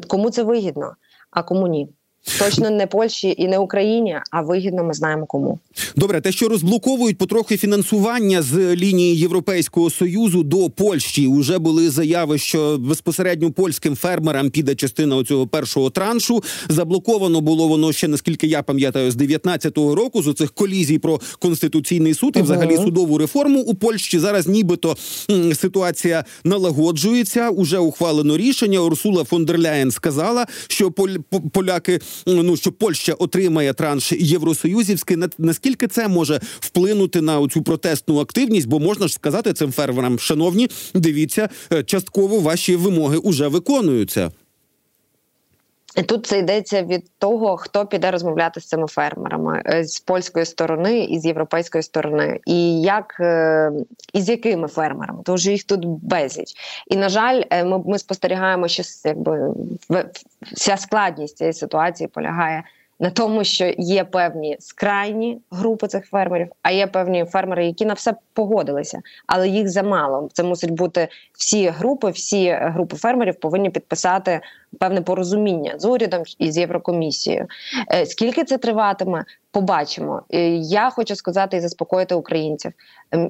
Кому 0.09 0.31
це 0.31 0.42
вигідно, 0.42 0.94
а 1.31 1.42
кому 1.42 1.66
ні. 1.66 1.88
Точно 2.38 2.70
не 2.70 2.87
Польщі 2.87 3.34
і 3.38 3.48
не 3.48 3.58
Україні, 3.58 4.16
а 4.30 4.42
вигідно 4.42 4.84
ми 4.84 4.94
знаємо 4.94 5.26
кому. 5.26 5.58
Добре, 5.96 6.20
те, 6.20 6.32
що 6.32 6.48
розблоковують 6.48 7.18
потрохи 7.18 7.56
фінансування 7.56 8.42
з 8.42 8.76
лінії 8.76 9.16
Європейського 9.16 9.90
союзу 9.90 10.42
до 10.42 10.70
Польщі, 10.70 11.26
уже 11.26 11.58
були 11.58 11.90
заяви, 11.90 12.38
що 12.38 12.78
безпосередньо 12.78 13.52
польським 13.52 13.96
фермерам 13.96 14.50
піде 14.50 14.74
частина 14.74 15.24
цього 15.24 15.46
першого 15.46 15.90
траншу. 15.90 16.42
Заблоковано 16.68 17.40
було 17.40 17.68
воно 17.68 17.92
ще 17.92 18.08
наскільки 18.08 18.46
я 18.46 18.62
пам'ятаю, 18.62 19.10
з 19.10 19.16
19-го 19.16 19.94
року 19.94 20.22
з 20.22 20.28
оцих 20.28 20.52
колізій 20.52 20.98
про 20.98 21.20
конституційний 21.38 22.14
суд 22.14 22.32
і 22.37 22.38
угу. 22.38 22.44
взагалі 22.44 22.76
судову 22.76 23.18
реформу 23.18 23.60
у 23.60 23.74
Польщі. 23.74 24.18
Зараз 24.18 24.46
нібито 24.46 24.96
ситуація 25.54 26.24
налагоджується. 26.44 27.50
Уже 27.50 27.78
ухвалено 27.78 28.37
рішення. 28.37 28.80
Урсула 28.80 29.24
фон 29.24 29.44
дер 29.44 29.58
Ляєн 29.58 29.90
сказала, 29.90 30.46
що 30.68 30.90
поляки 31.52 32.00
ну 32.27 32.57
що 32.57 32.72
Польща 32.72 33.12
отримає 33.12 33.72
транш 33.72 34.12
євросоюзівський. 34.12 35.16
наскільки 35.38 35.88
це 35.88 36.09
може 36.09 36.40
вплинути 36.61 37.20
на 37.20 37.48
цю 37.48 37.62
протестну 37.62 38.18
активність? 38.18 38.68
Бо 38.68 38.81
можна 38.81 39.09
ж 39.09 39.14
сказати 39.14 39.53
цим 39.53 39.72
фермерам, 39.72 40.18
шановні, 40.18 40.68
дивіться, 40.94 41.48
е, 41.72 41.83
частково 41.83 42.40
ваші 42.40 42.77
вимоги 42.77 43.16
уже 43.16 43.48
виконуються. 43.48 44.31
Тут 46.02 46.26
це 46.26 46.38
йдеться 46.38 46.83
від 46.83 47.11
того, 47.18 47.57
хто 47.57 47.87
піде 47.87 48.11
розмовляти 48.11 48.61
з 48.61 48.66
цими 48.66 48.87
фермерами 48.87 49.62
е, 49.66 49.85
з 49.85 50.00
польської 50.00 50.46
сторони 50.46 51.04
і 51.04 51.18
з 51.18 51.26
європейської 51.26 51.83
сторони, 51.83 52.40
і 52.46 52.80
як 52.80 53.16
е, 53.20 53.70
і 54.12 54.20
з 54.20 54.28
якими 54.28 54.68
фермерами, 54.68 55.22
тому 55.24 55.38
що 55.38 55.50
їх 55.50 55.64
тут 55.64 55.87
безліч. 55.87 56.54
І 56.87 56.96
на 56.96 57.09
жаль, 57.09 57.42
ми 57.50 57.78
ми 57.78 57.98
спостерігаємо, 57.98 58.68
що 58.68 58.83
якби 59.04 59.54
вся 60.52 60.76
складність 60.76 61.37
цієї 61.37 61.52
ситуації 61.52 62.09
полягає 62.09 62.64
на 63.00 63.11
тому, 63.11 63.44
що 63.44 63.74
є 63.78 64.04
певні 64.04 64.57
скрайні 64.61 65.40
групи 65.50 65.87
цих 65.87 66.07
фермерів, 66.07 66.48
а 66.62 66.70
є 66.70 66.87
певні 66.87 67.24
фермери, 67.24 67.66
які 67.66 67.87
на 67.87 67.94
все 67.94 68.14
погодилися, 68.33 69.00
але 69.26 69.48
їх 69.48 69.68
замало. 69.68 70.28
Це 70.33 70.42
мусить 70.42 70.70
бути 70.70 71.09
всі 71.33 71.68
групи, 71.68 72.11
всі 72.11 72.50
групи 72.50 72.96
фермерів 72.96 73.35
повинні 73.35 73.70
підписати 73.70 74.40
певне 74.78 75.00
порозуміння 75.02 75.74
з 75.78 75.84
урядом 75.84 76.22
і 76.38 76.52
з 76.52 76.58
Єврокомісією. 76.58 77.46
Е, 77.94 78.06
скільки 78.06 78.44
це 78.44 78.58
триватиме? 78.58 79.24
Побачимо. 79.50 80.22
Я 80.60 80.90
хочу 80.90 81.16
сказати 81.16 81.56
і 81.56 81.60
заспокоїти 81.60 82.14
українців. 82.14 82.72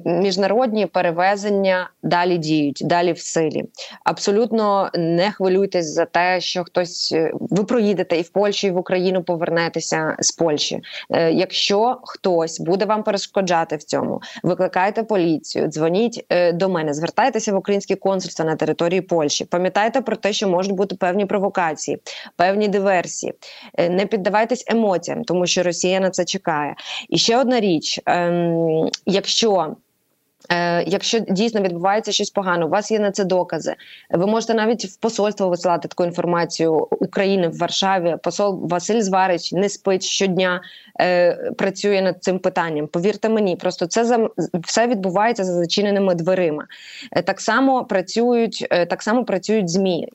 Міжнародні 0.05 0.85
перевезення 0.85 1.89
далі 2.03 2.37
діють, 2.37 2.81
далі 2.85 3.11
в 3.11 3.19
силі. 3.19 3.63
Абсолютно 4.03 4.89
не 4.93 5.31
хвилюйтесь 5.31 5.93
за 5.93 6.05
те, 6.05 6.41
що 6.41 6.63
хтось 6.63 7.11
е, 7.11 7.31
ви 7.33 7.63
проїдете 7.63 8.17
і 8.17 8.21
в 8.21 8.29
Польщу, 8.29 8.67
і 8.67 8.71
в 8.71 8.77
Україну 8.77 9.23
повернетеся 9.23 10.15
з 10.19 10.31
Польщі. 10.31 10.81
Е, 11.09 11.31
якщо 11.31 11.99
хтось 12.03 12.59
буде 12.59 12.85
вам 12.85 13.03
перешкоджати 13.03 13.75
в 13.75 13.83
цьому, 13.83 14.21
викликайте 14.43 15.03
поліцію, 15.03 15.67
дзвоніть 15.67 16.25
до 16.53 16.69
мене, 16.69 16.93
звертайтеся 16.93 17.53
в 17.53 17.57
українське 17.57 17.95
консульство 17.95 18.45
на 18.45 18.55
території 18.55 19.01
Польщі. 19.01 19.45
Пам'ятайте 19.45 20.01
про 20.01 20.15
те, 20.15 20.33
що 20.33 20.47
можуть 20.47 20.73
бути 20.73 20.95
певні 20.95 21.25
провокації, 21.35 21.97
певні 22.35 22.67
диверсії. 22.67 23.33
Е, 23.77 23.89
не 23.89 24.05
піддавайтесь 24.05 24.65
емоціям, 24.67 25.23
тому 25.23 25.47
що 25.47 25.63
Росія 25.63 25.99
на 25.99 26.09
це 26.09 26.25
чекає. 26.25 26.75
І 27.09 27.17
ще 27.17 27.37
одна 27.37 27.59
річ: 27.59 27.99
ем, 28.05 28.89
якщо 29.05 29.75
Е, 30.51 30.83
Якщо 30.87 31.19
дійсно 31.19 31.61
відбувається 31.61 32.11
щось 32.11 32.29
погане, 32.29 32.65
у 32.65 32.69
вас 32.69 32.91
є 32.91 32.99
на 32.99 33.11
це 33.11 33.23
докази. 33.23 33.75
Ви 34.09 34.27
можете 34.27 34.53
навіть 34.53 34.85
в 34.85 34.95
посольство 34.95 35.49
висилати 35.49 35.87
таку 35.87 36.05
інформацію 36.05 36.87
України 36.91 37.47
в 37.47 37.57
Варшаві. 37.57 38.15
Посол 38.23 38.67
Василь 38.67 39.01
Зварич 39.01 39.51
не 39.51 39.69
спить 39.69 40.03
щодня, 40.03 40.61
е, 41.01 41.33
працює 41.57 42.01
над 42.01 42.23
цим 42.23 42.39
питанням. 42.39 42.87
Повірте 42.87 43.29
мені, 43.29 43.55
просто 43.55 43.85
це 43.85 44.05
за 44.05 44.29
все 44.53 44.87
відбувається 44.87 45.43
за 45.43 45.53
зачиненими 45.53 46.15
дверима. 46.15 46.65
Е, 47.11 47.21
так 47.21 47.41
само 47.41 47.85
працюють, 47.85 48.67
так 48.69 49.03
само 49.03 49.25
працюють 49.25 49.69
змі 49.69 50.09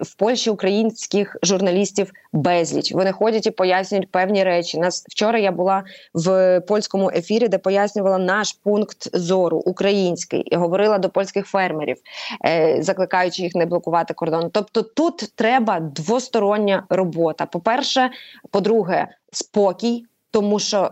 в 0.00 0.14
Польщі. 0.18 0.50
Українських 0.56 1.36
журналістів 1.42 2.12
безліч. 2.32 2.92
Вони 2.92 3.12
ходять 3.12 3.46
і 3.46 3.50
пояснюють 3.50 4.10
певні 4.10 4.44
речі. 4.44 4.78
Нас 4.78 5.04
вчора 5.08 5.38
я 5.38 5.52
була 5.52 5.84
в 6.14 6.60
польському 6.60 7.10
ефірі, 7.14 7.48
де 7.48 7.58
пояснювала 7.58 8.18
наш 8.18 8.52
пункт 8.52 9.16
зору 9.16 9.45
зору 9.46 9.62
український 9.66 10.40
і 10.40 10.56
говорила 10.56 10.98
до 10.98 11.08
польських 11.08 11.46
фермерів, 11.46 11.96
е, 12.44 12.76
закликаючи 12.82 13.42
їх 13.42 13.54
не 13.54 13.66
блокувати 13.66 14.14
кордон. 14.14 14.50
Тобто, 14.52 14.82
тут 14.82 15.32
треба 15.34 15.80
двостороння 15.80 16.86
робота. 16.88 17.46
По 17.46 17.60
перше, 17.60 18.10
по-друге, 18.50 19.08
спокій, 19.32 20.04
тому 20.30 20.58
що 20.58 20.90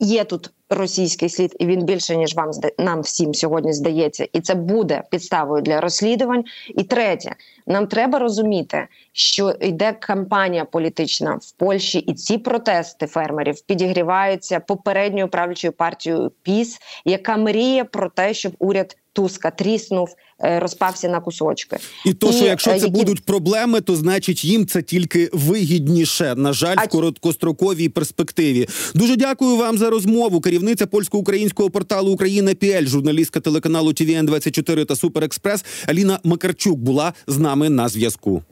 є 0.00 0.24
тут 0.24 0.50
російський 0.70 1.28
слід, 1.28 1.56
і 1.58 1.66
він 1.66 1.84
більше 1.84 2.16
ніж 2.16 2.34
вам 2.34 2.50
нам 2.78 3.00
всім 3.00 3.34
сьогодні 3.34 3.72
здається, 3.72 4.28
і 4.32 4.40
це 4.40 4.54
буде 4.54 5.02
підставою 5.10 5.62
для 5.62 5.80
розслідувань. 5.80 6.44
І 6.68 6.84
третє, 6.84 7.34
нам 7.66 7.86
треба 7.86 8.18
розуміти, 8.18 8.88
що 9.12 9.54
йде 9.60 9.92
кампанія 9.92 10.64
політична 10.64 11.34
в 11.34 11.52
Польщі, 11.52 11.98
і 11.98 12.14
ці 12.14 12.38
протести 12.38 13.06
фермерів 13.06 13.60
підігріваються 13.66 14.60
попередньою 14.60 15.28
правлячою 15.28 15.72
партією 15.72 16.32
ПІС, 16.42 16.78
яка 17.04 17.36
мріє 17.36 17.84
про 17.84 18.10
те, 18.10 18.34
щоб 18.34 18.52
уряд 18.58 18.96
Туска 19.12 19.50
тріснув, 19.50 20.08
е, 20.44 20.60
розпався 20.60 21.08
на 21.08 21.20
кусочки, 21.20 21.76
і 22.06 22.14
то, 22.14 22.32
що 22.32 22.44
якщо 22.44 22.70
е, 22.70 22.78
це 22.78 22.86
які... 22.86 22.98
будуть 22.98 23.24
проблеми, 23.24 23.80
то 23.80 23.96
значить 23.96 24.44
їм 24.44 24.66
це 24.66 24.82
тільки 24.82 25.30
вигідніше. 25.32 26.34
На 26.36 26.52
жаль, 26.52 26.76
а... 26.78 26.84
в 26.84 26.88
короткостроковій 26.88 27.88
перспективі. 27.88 28.68
Дуже 28.94 29.16
дякую 29.16 29.56
вам 29.56 29.78
за 29.78 29.90
розмову. 29.90 30.40
Керівниця 30.40 30.86
польсько-українського 30.86 31.70
порталу 31.70 32.12
Україна 32.12 32.54
Піель, 32.54 32.86
журналістка 32.86 33.40
телеканалу 33.40 33.92
ТВН 33.92 34.26
24 34.26 34.84
та 34.84 34.96
Суперекспрес 34.96 35.64
Аліна 35.86 36.18
Макарчук 36.24 36.78
була 36.78 37.12
з 37.26 37.38
нами 37.38 37.70
на 37.70 37.88
зв'язку. 37.88 38.42